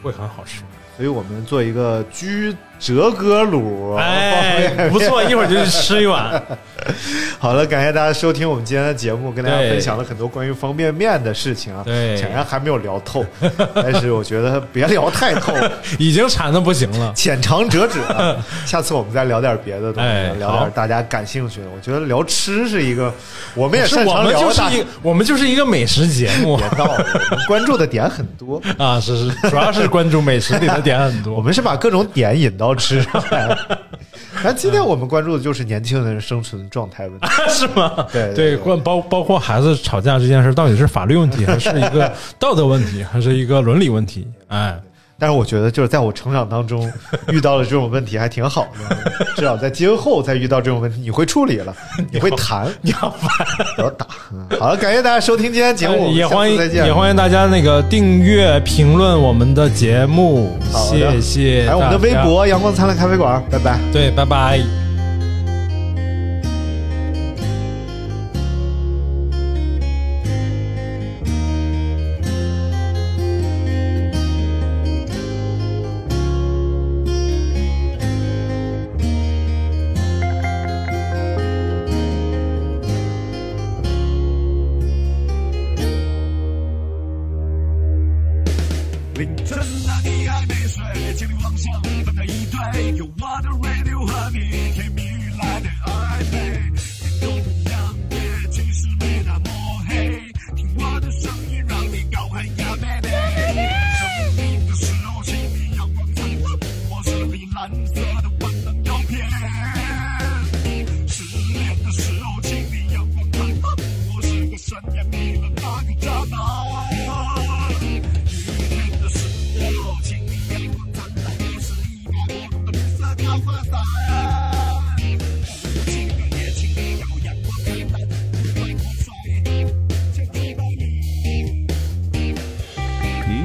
[0.01, 0.63] 会很好吃。
[0.95, 6.43] 所以我们做一个焗折鸽卤，哎，不错，一会儿就去吃一碗。
[7.39, 11.81] 好了，感谢大家收听我们今天的节目，跟大家分享了很多关于方便面的事情啊。
[11.85, 13.25] 对显然还没有聊透，
[13.73, 15.53] 但是我觉得别聊太透，
[15.97, 17.13] 已经馋的不行了。
[17.15, 18.43] 浅尝辄止了。
[18.65, 21.67] 下次我们再聊点别的东西，哎聊点大家感兴趣的。
[21.73, 23.13] 我觉得聊吃是一个，
[23.55, 24.69] 我们也擅是我们长聊大。
[24.69, 31.33] 就是一我们就是一个美食节目别闹了，我们关注的点很多，啊，是是，主要是关注美食里的点很多。
[31.33, 33.47] 我们是把各种点引到吃上来。
[33.47, 33.79] 了。
[34.43, 37.27] 那今天我们关注的就是年轻人生存状态问题。
[37.49, 38.07] 是吗？
[38.11, 44.27] 对对，关包包括孩子吵架这件事，到底是法律问题，还是一个道德问题，还是一个伦理问题？
[44.47, 44.77] 哎，
[45.23, 46.91] 但是我觉得，就是在我成长当中
[47.31, 49.23] 遇到了这种问题，还挺好的。
[49.37, 51.73] 至少在今后再遇到这种问题，你会处理了，
[52.11, 53.47] 你会谈， 你要烦。
[53.77, 54.05] 不要打。
[54.33, 56.85] 嗯好了，感谢大家收听今天节目，也欢迎再见。
[56.85, 61.63] 也欢迎大家那个订阅、评论我们的节目，谢谢。
[61.65, 63.79] 还有我们的微，博“阳光灿烂咖啡馆”，拜拜。
[63.93, 64.59] 对，拜拜。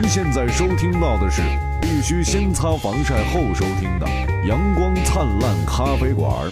[0.09, 1.43] 现在收听到的是
[1.83, 4.07] 必须先擦防晒后收听的
[4.49, 6.51] 《阳光灿烂咖啡馆》。